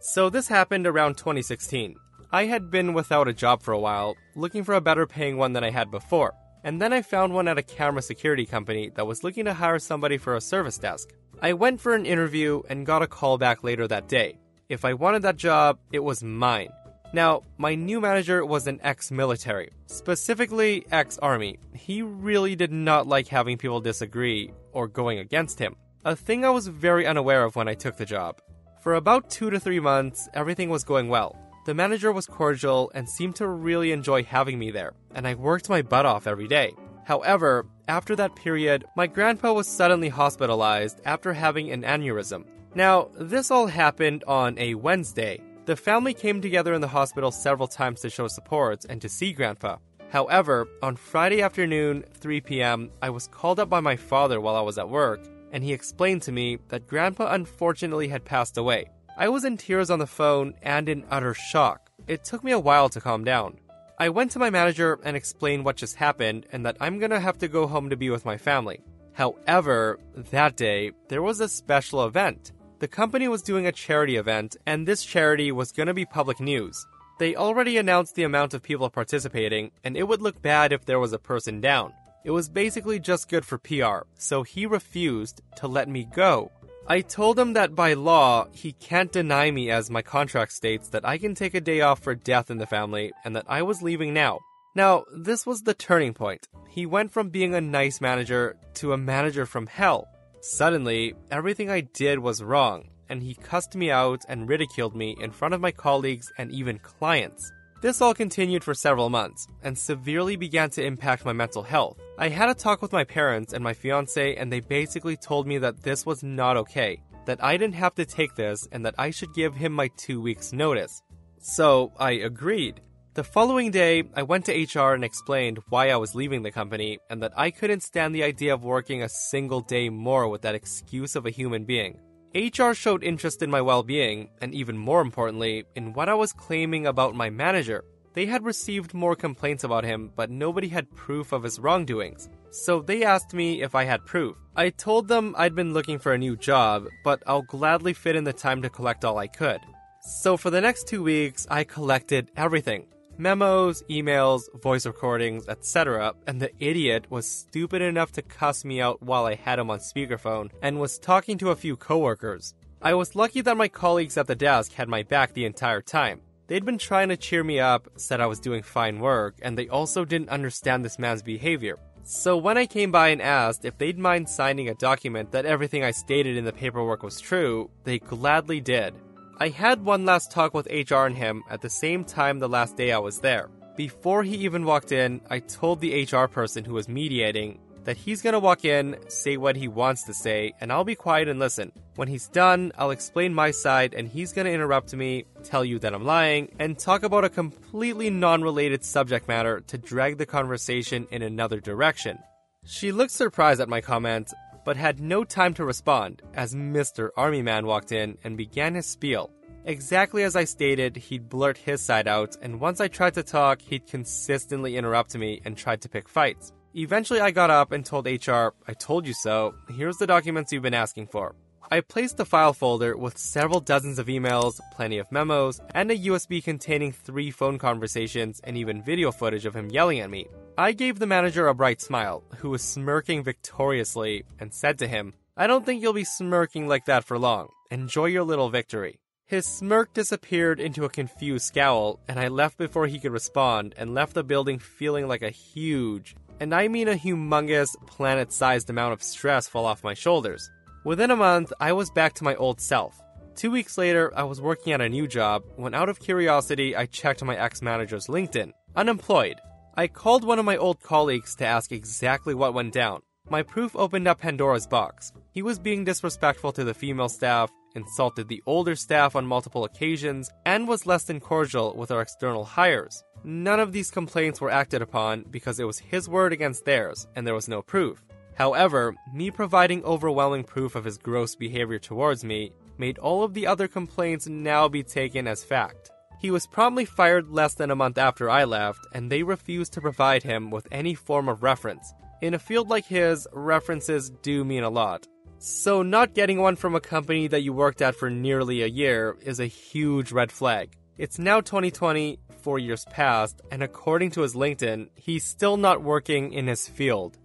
So 0.00 0.30
this 0.30 0.48
happened 0.48 0.86
around 0.86 1.18
2016. 1.18 1.96
I 2.32 2.46
had 2.46 2.70
been 2.70 2.94
without 2.94 3.28
a 3.28 3.34
job 3.34 3.62
for 3.62 3.74
a 3.74 3.78
while, 3.78 4.14
looking 4.34 4.64
for 4.64 4.74
a 4.74 4.80
better 4.80 5.06
paying 5.06 5.36
one 5.36 5.52
than 5.52 5.64
I 5.64 5.70
had 5.70 5.90
before. 5.90 6.32
And 6.64 6.80
then 6.80 6.92
I 6.94 7.02
found 7.02 7.34
one 7.34 7.48
at 7.48 7.58
a 7.58 7.68
camera 7.76 8.02
security 8.02 8.46
company 8.46 8.90
that 8.94 9.06
was 9.06 9.22
looking 9.22 9.44
to 9.44 9.52
hire 9.52 9.78
somebody 9.78 10.16
for 10.16 10.36
a 10.36 10.40
service 10.40 10.78
desk. 10.78 11.12
I 11.42 11.52
went 11.52 11.80
for 11.82 11.94
an 11.94 12.06
interview 12.06 12.62
and 12.70 12.86
got 12.86 13.02
a 13.02 13.12
call 13.18 13.36
back 13.36 13.62
later 13.62 13.86
that 13.88 14.08
day. 14.08 14.38
If 14.68 14.84
I 14.86 14.94
wanted 14.94 15.22
that 15.22 15.36
job, 15.36 15.78
it 15.92 16.02
was 16.02 16.22
mine. 16.22 16.70
Now, 17.12 17.42
my 17.56 17.74
new 17.74 18.00
manager 18.00 18.44
was 18.44 18.66
an 18.66 18.80
ex 18.82 19.10
military, 19.10 19.70
specifically 19.86 20.86
ex 20.90 21.18
army. 21.18 21.58
He 21.72 22.02
really 22.02 22.56
did 22.56 22.72
not 22.72 23.06
like 23.06 23.28
having 23.28 23.58
people 23.58 23.80
disagree 23.80 24.52
or 24.72 24.88
going 24.88 25.18
against 25.18 25.58
him, 25.58 25.76
a 26.04 26.16
thing 26.16 26.44
I 26.44 26.50
was 26.50 26.66
very 26.66 27.06
unaware 27.06 27.44
of 27.44 27.56
when 27.56 27.68
I 27.68 27.74
took 27.74 27.96
the 27.96 28.04
job. 28.04 28.40
For 28.82 28.94
about 28.94 29.30
two 29.30 29.50
to 29.50 29.58
three 29.58 29.80
months, 29.80 30.28
everything 30.34 30.68
was 30.68 30.84
going 30.84 31.08
well. 31.08 31.36
The 31.64 31.74
manager 31.74 32.12
was 32.12 32.26
cordial 32.26 32.92
and 32.94 33.08
seemed 33.08 33.36
to 33.36 33.48
really 33.48 33.90
enjoy 33.90 34.22
having 34.22 34.58
me 34.58 34.70
there, 34.70 34.92
and 35.14 35.26
I 35.26 35.34
worked 35.34 35.68
my 35.68 35.82
butt 35.82 36.06
off 36.06 36.26
every 36.26 36.46
day. 36.46 36.74
However, 37.04 37.66
after 37.88 38.14
that 38.16 38.36
period, 38.36 38.84
my 38.96 39.06
grandpa 39.06 39.52
was 39.52 39.66
suddenly 39.66 40.08
hospitalized 40.08 41.00
after 41.04 41.32
having 41.32 41.70
an 41.70 41.82
aneurysm. 41.82 42.44
Now, 42.74 43.08
this 43.18 43.50
all 43.50 43.66
happened 43.66 44.22
on 44.28 44.58
a 44.58 44.74
Wednesday. 44.74 45.40
The 45.66 45.74
family 45.74 46.14
came 46.14 46.40
together 46.40 46.74
in 46.74 46.80
the 46.80 46.86
hospital 46.86 47.32
several 47.32 47.66
times 47.66 48.00
to 48.02 48.08
show 48.08 48.28
support 48.28 48.84
and 48.88 49.02
to 49.02 49.08
see 49.08 49.32
grandpa. 49.32 49.78
However, 50.10 50.68
on 50.80 50.94
Friday 50.94 51.42
afternoon, 51.42 52.04
3 52.14 52.40
p.m., 52.42 52.88
I 53.02 53.10
was 53.10 53.26
called 53.26 53.58
up 53.58 53.68
by 53.68 53.80
my 53.80 53.96
father 53.96 54.40
while 54.40 54.54
I 54.54 54.60
was 54.60 54.78
at 54.78 54.88
work, 54.88 55.26
and 55.50 55.64
he 55.64 55.72
explained 55.72 56.22
to 56.22 56.30
me 56.30 56.58
that 56.68 56.86
grandpa 56.86 57.32
unfortunately 57.32 58.06
had 58.06 58.24
passed 58.24 58.56
away. 58.56 58.90
I 59.16 59.28
was 59.28 59.44
in 59.44 59.56
tears 59.56 59.90
on 59.90 59.98
the 59.98 60.06
phone 60.06 60.54
and 60.62 60.88
in 60.88 61.04
utter 61.10 61.34
shock. 61.34 61.90
It 62.06 62.22
took 62.22 62.44
me 62.44 62.52
a 62.52 62.60
while 62.60 62.88
to 62.90 63.00
calm 63.00 63.24
down. 63.24 63.58
I 63.98 64.10
went 64.10 64.30
to 64.32 64.38
my 64.38 64.50
manager 64.50 65.00
and 65.02 65.16
explained 65.16 65.64
what 65.64 65.74
just 65.74 65.96
happened 65.96 66.46
and 66.52 66.64
that 66.64 66.76
I'm 66.80 67.00
gonna 67.00 67.18
have 67.18 67.38
to 67.38 67.48
go 67.48 67.66
home 67.66 67.90
to 67.90 67.96
be 67.96 68.08
with 68.08 68.24
my 68.24 68.36
family. 68.36 68.84
However, 69.14 69.98
that 70.30 70.54
day, 70.54 70.92
there 71.08 71.22
was 71.22 71.40
a 71.40 71.48
special 71.48 72.04
event. 72.06 72.52
The 72.78 72.88
company 72.88 73.26
was 73.26 73.40
doing 73.40 73.66
a 73.66 73.72
charity 73.72 74.16
event, 74.16 74.54
and 74.66 74.86
this 74.86 75.02
charity 75.02 75.50
was 75.50 75.72
gonna 75.72 75.94
be 75.94 76.04
public 76.04 76.40
news. 76.40 76.86
They 77.18 77.34
already 77.34 77.78
announced 77.78 78.14
the 78.14 78.24
amount 78.24 78.52
of 78.52 78.62
people 78.62 78.90
participating, 78.90 79.70
and 79.82 79.96
it 79.96 80.06
would 80.06 80.20
look 80.20 80.42
bad 80.42 80.72
if 80.72 80.84
there 80.84 81.00
was 81.00 81.14
a 81.14 81.18
person 81.18 81.62
down. 81.62 81.94
It 82.22 82.32
was 82.32 82.50
basically 82.50 83.00
just 83.00 83.30
good 83.30 83.46
for 83.46 83.56
PR, 83.56 84.06
so 84.18 84.42
he 84.42 84.66
refused 84.66 85.40
to 85.56 85.66
let 85.66 85.88
me 85.88 86.06
go. 86.14 86.50
I 86.86 87.00
told 87.00 87.38
him 87.38 87.54
that 87.54 87.74
by 87.74 87.94
law, 87.94 88.46
he 88.52 88.72
can't 88.72 89.10
deny 89.10 89.50
me 89.50 89.70
as 89.70 89.88
my 89.88 90.02
contract 90.02 90.52
states 90.52 90.90
that 90.90 91.06
I 91.06 91.16
can 91.16 91.34
take 91.34 91.54
a 91.54 91.62
day 91.62 91.80
off 91.80 92.00
for 92.00 92.14
death 92.14 92.50
in 92.50 92.58
the 92.58 92.66
family 92.66 93.10
and 93.24 93.34
that 93.36 93.46
I 93.48 93.62
was 93.62 93.80
leaving 93.80 94.12
now. 94.12 94.40
Now, 94.74 95.04
this 95.16 95.46
was 95.46 95.62
the 95.62 95.72
turning 95.72 96.12
point. 96.12 96.46
He 96.68 96.84
went 96.84 97.10
from 97.10 97.30
being 97.30 97.54
a 97.54 97.60
nice 97.62 98.02
manager 98.02 98.56
to 98.74 98.92
a 98.92 98.98
manager 98.98 99.46
from 99.46 99.66
hell. 99.66 100.06
Suddenly, 100.48 101.12
everything 101.32 101.70
I 101.70 101.80
did 101.80 102.20
was 102.20 102.40
wrong, 102.40 102.88
and 103.08 103.20
he 103.20 103.34
cussed 103.34 103.74
me 103.74 103.90
out 103.90 104.24
and 104.28 104.48
ridiculed 104.48 104.94
me 104.94 105.16
in 105.20 105.32
front 105.32 105.54
of 105.54 105.60
my 105.60 105.72
colleagues 105.72 106.32
and 106.38 106.52
even 106.52 106.78
clients. 106.78 107.50
This 107.82 108.00
all 108.00 108.14
continued 108.14 108.62
for 108.62 108.72
several 108.72 109.10
months 109.10 109.48
and 109.64 109.76
severely 109.76 110.36
began 110.36 110.70
to 110.70 110.84
impact 110.84 111.24
my 111.24 111.32
mental 111.32 111.64
health. 111.64 111.98
I 112.16 112.28
had 112.28 112.48
a 112.48 112.54
talk 112.54 112.80
with 112.80 112.92
my 112.92 113.02
parents 113.02 113.54
and 113.54 113.64
my 113.64 113.74
fiance, 113.74 114.36
and 114.36 114.50
they 114.52 114.60
basically 114.60 115.16
told 115.16 115.48
me 115.48 115.58
that 115.58 115.82
this 115.82 116.06
was 116.06 116.22
not 116.22 116.56
okay, 116.56 117.02
that 117.24 117.42
I 117.42 117.56
didn't 117.56 117.74
have 117.74 117.96
to 117.96 118.06
take 118.06 118.36
this, 118.36 118.68
and 118.70 118.86
that 118.86 118.94
I 118.96 119.10
should 119.10 119.34
give 119.34 119.56
him 119.56 119.72
my 119.72 119.90
two 119.96 120.20
weeks' 120.22 120.52
notice. 120.52 121.02
So 121.40 121.92
I 121.98 122.12
agreed. 122.12 122.80
The 123.16 123.24
following 123.24 123.70
day, 123.70 124.02
I 124.14 124.22
went 124.24 124.44
to 124.44 124.52
HR 124.52 124.92
and 124.92 125.02
explained 125.02 125.60
why 125.70 125.88
I 125.88 125.96
was 125.96 126.14
leaving 126.14 126.42
the 126.42 126.50
company 126.50 126.98
and 127.08 127.22
that 127.22 127.32
I 127.34 127.50
couldn't 127.50 127.82
stand 127.82 128.14
the 128.14 128.22
idea 128.22 128.52
of 128.52 128.62
working 128.62 129.02
a 129.02 129.08
single 129.08 129.62
day 129.62 129.88
more 129.88 130.28
with 130.28 130.42
that 130.42 130.54
excuse 130.54 131.16
of 131.16 131.24
a 131.24 131.30
human 131.30 131.64
being. 131.64 131.98
HR 132.34 132.74
showed 132.74 133.02
interest 133.02 133.40
in 133.40 133.50
my 133.50 133.62
well 133.62 133.82
being, 133.82 134.28
and 134.42 134.52
even 134.52 134.76
more 134.76 135.00
importantly, 135.00 135.64
in 135.76 135.94
what 135.94 136.10
I 136.10 136.14
was 136.14 136.34
claiming 136.34 136.86
about 136.86 137.14
my 137.14 137.30
manager. 137.30 137.84
They 138.12 138.26
had 138.26 138.44
received 138.44 138.92
more 138.92 139.16
complaints 139.16 139.64
about 139.64 139.84
him, 139.84 140.12
but 140.14 140.28
nobody 140.28 140.68
had 140.68 140.94
proof 140.94 141.32
of 141.32 141.42
his 141.42 141.58
wrongdoings. 141.58 142.28
So 142.50 142.82
they 142.82 143.02
asked 143.02 143.32
me 143.32 143.62
if 143.62 143.74
I 143.74 143.84
had 143.84 144.04
proof. 144.04 144.36
I 144.56 144.68
told 144.68 145.08
them 145.08 145.34
I'd 145.38 145.54
been 145.54 145.72
looking 145.72 145.98
for 145.98 146.12
a 146.12 146.18
new 146.18 146.36
job, 146.36 146.84
but 147.02 147.22
I'll 147.26 147.40
gladly 147.40 147.94
fit 147.94 148.14
in 148.14 148.24
the 148.24 148.34
time 148.34 148.60
to 148.60 148.68
collect 148.68 149.06
all 149.06 149.16
I 149.16 149.26
could. 149.26 149.60
So 150.02 150.36
for 150.36 150.50
the 150.50 150.60
next 150.60 150.86
two 150.86 151.02
weeks, 151.02 151.46
I 151.50 151.64
collected 151.64 152.30
everything 152.36 152.84
memos, 153.18 153.82
emails, 153.90 154.42
voice 154.60 154.86
recordings, 154.86 155.48
etc. 155.48 156.14
And 156.26 156.40
the 156.40 156.50
idiot 156.58 157.06
was 157.10 157.26
stupid 157.26 157.82
enough 157.82 158.12
to 158.12 158.22
cuss 158.22 158.64
me 158.64 158.80
out 158.80 159.02
while 159.02 159.26
I 159.26 159.34
had 159.34 159.58
him 159.58 159.70
on 159.70 159.78
speakerphone 159.78 160.50
and 160.62 160.80
was 160.80 160.98
talking 160.98 161.38
to 161.38 161.50
a 161.50 161.56
few 161.56 161.76
coworkers. 161.76 162.54
I 162.82 162.94
was 162.94 163.16
lucky 163.16 163.40
that 163.40 163.56
my 163.56 163.68
colleagues 163.68 164.16
at 164.16 164.26
the 164.26 164.34
desk 164.34 164.72
had 164.72 164.88
my 164.88 165.02
back 165.02 165.32
the 165.32 165.44
entire 165.44 165.82
time. 165.82 166.20
They'd 166.46 166.64
been 166.64 166.78
trying 166.78 167.08
to 167.08 167.16
cheer 167.16 167.42
me 167.42 167.58
up, 167.58 167.88
said 167.96 168.20
I 168.20 168.26
was 168.26 168.38
doing 168.38 168.62
fine 168.62 169.00
work, 169.00 169.34
and 169.42 169.58
they 169.58 169.68
also 169.68 170.04
didn't 170.04 170.28
understand 170.28 170.84
this 170.84 170.98
man's 170.98 171.22
behavior. 171.22 171.78
So 172.04 172.36
when 172.36 172.56
I 172.56 172.66
came 172.66 172.92
by 172.92 173.08
and 173.08 173.20
asked 173.20 173.64
if 173.64 173.78
they'd 173.78 173.98
mind 173.98 174.28
signing 174.28 174.68
a 174.68 174.74
document 174.74 175.32
that 175.32 175.44
everything 175.44 175.82
I 175.82 175.90
stated 175.90 176.36
in 176.36 176.44
the 176.44 176.52
paperwork 176.52 177.02
was 177.02 177.20
true, 177.20 177.68
they 177.82 177.98
gladly 177.98 178.60
did. 178.60 178.94
I 179.38 179.48
had 179.50 179.84
one 179.84 180.06
last 180.06 180.30
talk 180.30 180.54
with 180.54 180.66
HR 180.66 181.04
and 181.04 181.14
him 181.14 181.44
at 181.50 181.60
the 181.60 181.68
same 181.68 182.04
time 182.04 182.38
the 182.38 182.48
last 182.48 182.74
day 182.74 182.90
I 182.92 182.98
was 182.98 183.20
there. 183.20 183.50
Before 183.76 184.22
he 184.22 184.34
even 184.36 184.64
walked 184.64 184.92
in, 184.92 185.20
I 185.28 185.40
told 185.40 185.80
the 185.80 186.04
HR 186.10 186.26
person 186.26 186.64
who 186.64 186.72
was 186.72 186.88
mediating 186.88 187.58
that 187.84 187.98
he's 187.98 188.22
gonna 188.22 188.38
walk 188.38 188.64
in, 188.64 188.96
say 189.08 189.36
what 189.36 189.54
he 189.54 189.68
wants 189.68 190.04
to 190.04 190.14
say, 190.14 190.54
and 190.58 190.72
I'll 190.72 190.84
be 190.84 190.94
quiet 190.94 191.28
and 191.28 191.38
listen. 191.38 191.70
When 191.96 192.08
he's 192.08 192.28
done, 192.28 192.72
I'll 192.78 192.90
explain 192.90 193.34
my 193.34 193.50
side, 193.50 193.92
and 193.92 194.08
he's 194.08 194.32
gonna 194.32 194.50
interrupt 194.50 194.94
me, 194.94 195.26
tell 195.44 195.66
you 195.66 195.78
that 195.80 195.92
I'm 195.92 196.06
lying, 196.06 196.50
and 196.58 196.78
talk 196.78 197.02
about 197.02 197.24
a 197.24 197.28
completely 197.28 198.08
non 198.08 198.40
related 198.40 198.86
subject 198.86 199.28
matter 199.28 199.60
to 199.66 199.76
drag 199.76 200.16
the 200.16 200.26
conversation 200.26 201.06
in 201.10 201.20
another 201.20 201.60
direction. 201.60 202.18
She 202.64 202.90
looked 202.90 203.12
surprised 203.12 203.60
at 203.60 203.68
my 203.68 203.80
comment, 203.80 204.32
but 204.66 204.76
had 204.76 205.00
no 205.00 205.22
time 205.22 205.54
to 205.54 205.64
respond 205.64 206.20
as 206.34 206.54
Mr. 206.54 207.10
Army 207.16 207.40
Man 207.40 207.66
walked 207.66 207.92
in 207.92 208.18
and 208.24 208.36
began 208.36 208.74
his 208.74 208.84
spiel. 208.84 209.30
Exactly 209.64 210.24
as 210.24 210.34
I 210.34 210.42
stated, 210.42 210.96
he'd 210.96 211.28
blurt 211.28 211.56
his 211.56 211.80
side 211.80 212.08
out, 212.08 212.36
and 212.42 212.60
once 212.60 212.80
I 212.80 212.88
tried 212.88 213.14
to 213.14 213.22
talk, 213.22 213.62
he'd 213.62 213.86
consistently 213.86 214.76
interrupt 214.76 215.16
me 215.16 215.40
and 215.44 215.56
tried 215.56 215.82
to 215.82 215.88
pick 215.88 216.08
fights. 216.08 216.52
Eventually, 216.74 217.20
I 217.20 217.30
got 217.30 217.48
up 217.48 217.70
and 217.70 217.86
told 217.86 218.06
HR, 218.06 218.48
I 218.66 218.74
told 218.78 219.06
you 219.06 219.14
so, 219.14 219.54
here's 219.68 219.98
the 219.98 220.06
documents 220.06 220.52
you've 220.52 220.64
been 220.64 220.74
asking 220.74 221.06
for. 221.06 221.36
I 221.70 221.80
placed 221.80 222.16
the 222.16 222.24
file 222.24 222.52
folder 222.52 222.96
with 222.96 223.18
several 223.18 223.60
dozens 223.60 224.00
of 224.00 224.08
emails, 224.08 224.60
plenty 224.72 224.98
of 224.98 225.10
memos, 225.12 225.60
and 225.74 225.90
a 225.90 225.96
USB 225.96 226.42
containing 226.42 226.90
three 226.90 227.30
phone 227.30 227.58
conversations 227.58 228.40
and 228.42 228.56
even 228.56 228.82
video 228.82 229.12
footage 229.12 229.46
of 229.46 229.54
him 229.54 229.70
yelling 229.70 230.00
at 230.00 230.10
me. 230.10 230.26
I 230.58 230.72
gave 230.72 230.98
the 230.98 231.06
manager 231.06 231.48
a 231.48 231.54
bright 231.54 231.82
smile, 231.82 232.24
who 232.38 232.48
was 232.48 232.62
smirking 232.62 233.22
victoriously, 233.22 234.24
and 234.40 234.54
said 234.54 234.78
to 234.78 234.88
him, 234.88 235.12
I 235.36 235.46
don't 235.46 235.66
think 235.66 235.82
you'll 235.82 235.92
be 235.92 236.04
smirking 236.04 236.66
like 236.66 236.86
that 236.86 237.04
for 237.04 237.18
long. 237.18 237.48
Enjoy 237.70 238.06
your 238.06 238.22
little 238.22 238.48
victory. 238.48 238.98
His 239.26 239.44
smirk 239.44 239.92
disappeared 239.92 240.58
into 240.58 240.86
a 240.86 240.88
confused 240.88 241.44
scowl, 241.44 242.00
and 242.08 242.18
I 242.18 242.28
left 242.28 242.56
before 242.56 242.86
he 242.86 242.98
could 242.98 243.12
respond 243.12 243.74
and 243.76 243.92
left 243.92 244.14
the 244.14 244.24
building 244.24 244.58
feeling 244.58 245.06
like 245.06 245.20
a 245.20 245.28
huge, 245.28 246.16
and 246.40 246.54
I 246.54 246.68
mean 246.68 246.88
a 246.88 246.94
humongous, 246.94 247.76
planet 247.86 248.32
sized 248.32 248.70
amount 248.70 248.94
of 248.94 249.02
stress 249.02 249.46
fall 249.46 249.66
off 249.66 249.84
my 249.84 249.92
shoulders. 249.92 250.50
Within 250.84 251.10
a 251.10 251.16
month, 251.16 251.52
I 251.60 251.74
was 251.74 251.90
back 251.90 252.14
to 252.14 252.24
my 252.24 252.34
old 252.36 252.62
self. 252.62 252.98
Two 253.34 253.50
weeks 253.50 253.76
later, 253.76 254.10
I 254.16 254.22
was 254.22 254.40
working 254.40 254.72
at 254.72 254.80
a 254.80 254.88
new 254.88 255.06
job 255.06 255.42
when, 255.56 255.74
out 255.74 255.90
of 255.90 256.00
curiosity, 256.00 256.74
I 256.74 256.86
checked 256.86 257.22
my 257.22 257.36
ex 257.36 257.60
manager's 257.60 258.06
LinkedIn. 258.06 258.52
Unemployed. 258.74 259.38
I 259.78 259.88
called 259.88 260.24
one 260.24 260.38
of 260.38 260.46
my 260.46 260.56
old 260.56 260.80
colleagues 260.82 261.34
to 261.34 261.44
ask 261.44 261.70
exactly 261.70 262.32
what 262.32 262.54
went 262.54 262.72
down. 262.72 263.02
My 263.28 263.42
proof 263.42 263.76
opened 263.76 264.08
up 264.08 264.20
Pandora's 264.20 264.66
box. 264.66 265.12
He 265.32 265.42
was 265.42 265.58
being 265.58 265.84
disrespectful 265.84 266.52
to 266.52 266.64
the 266.64 266.72
female 266.72 267.10
staff, 267.10 267.50
insulted 267.74 268.26
the 268.26 268.42
older 268.46 268.74
staff 268.74 269.14
on 269.14 269.26
multiple 269.26 269.64
occasions, 269.64 270.30
and 270.46 270.66
was 270.66 270.86
less 270.86 271.04
than 271.04 271.20
cordial 271.20 271.76
with 271.76 271.90
our 271.90 272.00
external 272.00 272.46
hires. 272.46 273.04
None 273.22 273.60
of 273.60 273.72
these 273.72 273.90
complaints 273.90 274.40
were 274.40 274.50
acted 274.50 274.80
upon 274.80 275.26
because 275.30 275.60
it 275.60 275.66
was 275.66 275.78
his 275.78 276.08
word 276.08 276.32
against 276.32 276.64
theirs, 276.64 277.06
and 277.14 277.26
there 277.26 277.34
was 277.34 277.46
no 277.46 277.60
proof. 277.60 278.02
However, 278.34 278.94
me 279.12 279.30
providing 279.30 279.84
overwhelming 279.84 280.44
proof 280.44 280.74
of 280.74 280.86
his 280.86 280.96
gross 280.96 281.34
behavior 281.34 281.78
towards 281.78 282.24
me 282.24 282.50
made 282.78 282.96
all 282.96 283.22
of 283.22 283.34
the 283.34 283.46
other 283.46 283.68
complaints 283.68 284.26
now 284.26 284.68
be 284.68 284.82
taken 284.82 285.26
as 285.26 285.44
fact. 285.44 285.90
He 286.18 286.30
was 286.30 286.46
promptly 286.46 286.84
fired 286.84 287.28
less 287.28 287.54
than 287.54 287.70
a 287.70 287.76
month 287.76 287.98
after 287.98 288.30
I 288.30 288.44
left, 288.44 288.86
and 288.92 289.10
they 289.10 289.22
refused 289.22 289.72
to 289.74 289.80
provide 289.80 290.22
him 290.22 290.50
with 290.50 290.66
any 290.72 290.94
form 290.94 291.28
of 291.28 291.42
reference. 291.42 291.92
In 292.22 292.34
a 292.34 292.38
field 292.38 292.68
like 292.70 292.86
his, 292.86 293.28
references 293.32 294.10
do 294.22 294.44
mean 294.44 294.62
a 294.62 294.70
lot. 294.70 295.06
So, 295.38 295.82
not 295.82 296.14
getting 296.14 296.40
one 296.40 296.56
from 296.56 296.74
a 296.74 296.80
company 296.80 297.28
that 297.28 297.42
you 297.42 297.52
worked 297.52 297.82
at 297.82 297.94
for 297.94 298.08
nearly 298.08 298.62
a 298.62 298.66
year 298.66 299.16
is 299.20 299.38
a 299.38 299.46
huge 299.46 300.10
red 300.10 300.32
flag. 300.32 300.74
It's 300.96 301.18
now 301.18 301.42
2020, 301.42 302.18
four 302.40 302.58
years 302.58 302.86
past, 302.86 303.42
and 303.50 303.62
according 303.62 304.12
to 304.12 304.22
his 304.22 304.34
LinkedIn, 304.34 304.88
he's 304.94 305.24
still 305.24 305.58
not 305.58 305.82
working 305.82 306.32
in 306.32 306.46
his 306.46 306.66
field. 306.66 307.18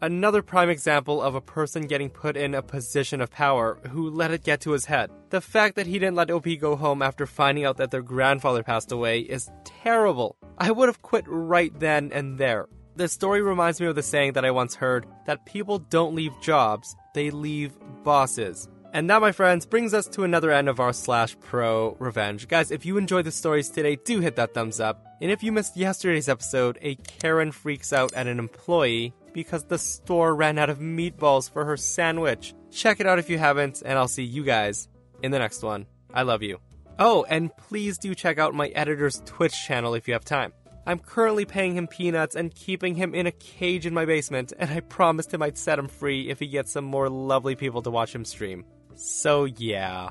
Another 0.00 0.42
prime 0.42 0.70
example 0.70 1.20
of 1.20 1.34
a 1.34 1.40
person 1.40 1.88
getting 1.88 2.08
put 2.08 2.36
in 2.36 2.54
a 2.54 2.62
position 2.62 3.20
of 3.20 3.32
power 3.32 3.80
who 3.90 4.08
let 4.08 4.30
it 4.30 4.44
get 4.44 4.60
to 4.60 4.70
his 4.70 4.84
head. 4.84 5.10
The 5.30 5.40
fact 5.40 5.74
that 5.74 5.88
he 5.88 5.98
didn't 5.98 6.14
let 6.14 6.30
OP 6.30 6.46
go 6.60 6.76
home 6.76 7.02
after 7.02 7.26
finding 7.26 7.64
out 7.64 7.78
that 7.78 7.90
their 7.90 8.02
grandfather 8.02 8.62
passed 8.62 8.92
away 8.92 9.20
is 9.20 9.50
terrible. 9.64 10.36
I 10.56 10.70
would 10.70 10.88
have 10.88 11.02
quit 11.02 11.24
right 11.26 11.76
then 11.80 12.12
and 12.12 12.38
there. 12.38 12.68
This 12.94 13.12
story 13.12 13.42
reminds 13.42 13.80
me 13.80 13.88
of 13.88 13.96
the 13.96 14.02
saying 14.04 14.34
that 14.34 14.44
I 14.44 14.52
once 14.52 14.76
heard 14.76 15.06
that 15.26 15.46
people 15.46 15.80
don't 15.80 16.14
leave 16.14 16.40
jobs, 16.40 16.94
they 17.12 17.30
leave 17.30 17.76
bosses. 18.04 18.68
And 18.92 19.10
that, 19.10 19.20
my 19.20 19.32
friends, 19.32 19.66
brings 19.66 19.94
us 19.94 20.06
to 20.08 20.24
another 20.24 20.50
end 20.50 20.68
of 20.68 20.80
our 20.80 20.92
slash 20.92 21.38
pro 21.40 21.96
revenge. 21.98 22.48
Guys, 22.48 22.70
if 22.70 22.86
you 22.86 22.98
enjoyed 22.98 23.26
the 23.26 23.32
stories 23.32 23.68
today, 23.68 23.96
do 23.96 24.20
hit 24.20 24.36
that 24.36 24.54
thumbs 24.54 24.80
up. 24.80 25.04
And 25.20 25.30
if 25.30 25.42
you 25.42 25.52
missed 25.52 25.76
yesterday's 25.76 26.28
episode, 26.28 26.78
a 26.82 26.94
Karen 26.94 27.52
freaks 27.52 27.92
out 27.92 28.12
at 28.14 28.28
an 28.28 28.38
employee 28.38 29.12
because 29.32 29.64
the 29.64 29.78
store 29.78 30.34
ran 30.34 30.58
out 30.58 30.70
of 30.70 30.78
meatballs 30.78 31.50
for 31.50 31.64
her 31.64 31.76
sandwich. 31.76 32.54
Check 32.70 33.00
it 33.00 33.06
out 33.06 33.18
if 33.18 33.30
you 33.30 33.38
haven't, 33.38 33.82
and 33.84 33.98
I'll 33.98 34.08
see 34.08 34.24
you 34.24 34.44
guys 34.44 34.88
in 35.22 35.30
the 35.30 35.38
next 35.38 35.62
one. 35.62 35.86
I 36.12 36.22
love 36.22 36.42
you. 36.42 36.58
Oh, 36.98 37.24
and 37.28 37.56
please 37.56 37.98
do 37.98 38.14
check 38.14 38.38
out 38.38 38.54
my 38.54 38.68
editor's 38.68 39.22
Twitch 39.24 39.54
channel 39.66 39.94
if 39.94 40.08
you 40.08 40.14
have 40.14 40.24
time. 40.24 40.52
I'm 40.86 40.98
currently 40.98 41.44
paying 41.44 41.76
him 41.76 41.86
peanuts 41.86 42.34
and 42.34 42.54
keeping 42.54 42.94
him 42.94 43.14
in 43.14 43.26
a 43.26 43.32
cage 43.32 43.84
in 43.84 43.92
my 43.92 44.06
basement, 44.06 44.52
and 44.58 44.70
I 44.70 44.80
promised 44.80 45.34
him 45.34 45.42
I'd 45.42 45.58
set 45.58 45.78
him 45.78 45.86
free 45.86 46.30
if 46.30 46.38
he 46.38 46.46
gets 46.46 46.72
some 46.72 46.84
more 46.84 47.10
lovely 47.10 47.54
people 47.54 47.82
to 47.82 47.90
watch 47.90 48.14
him 48.14 48.24
stream. 48.24 48.64
So, 48.94 49.44
yeah. 49.44 50.10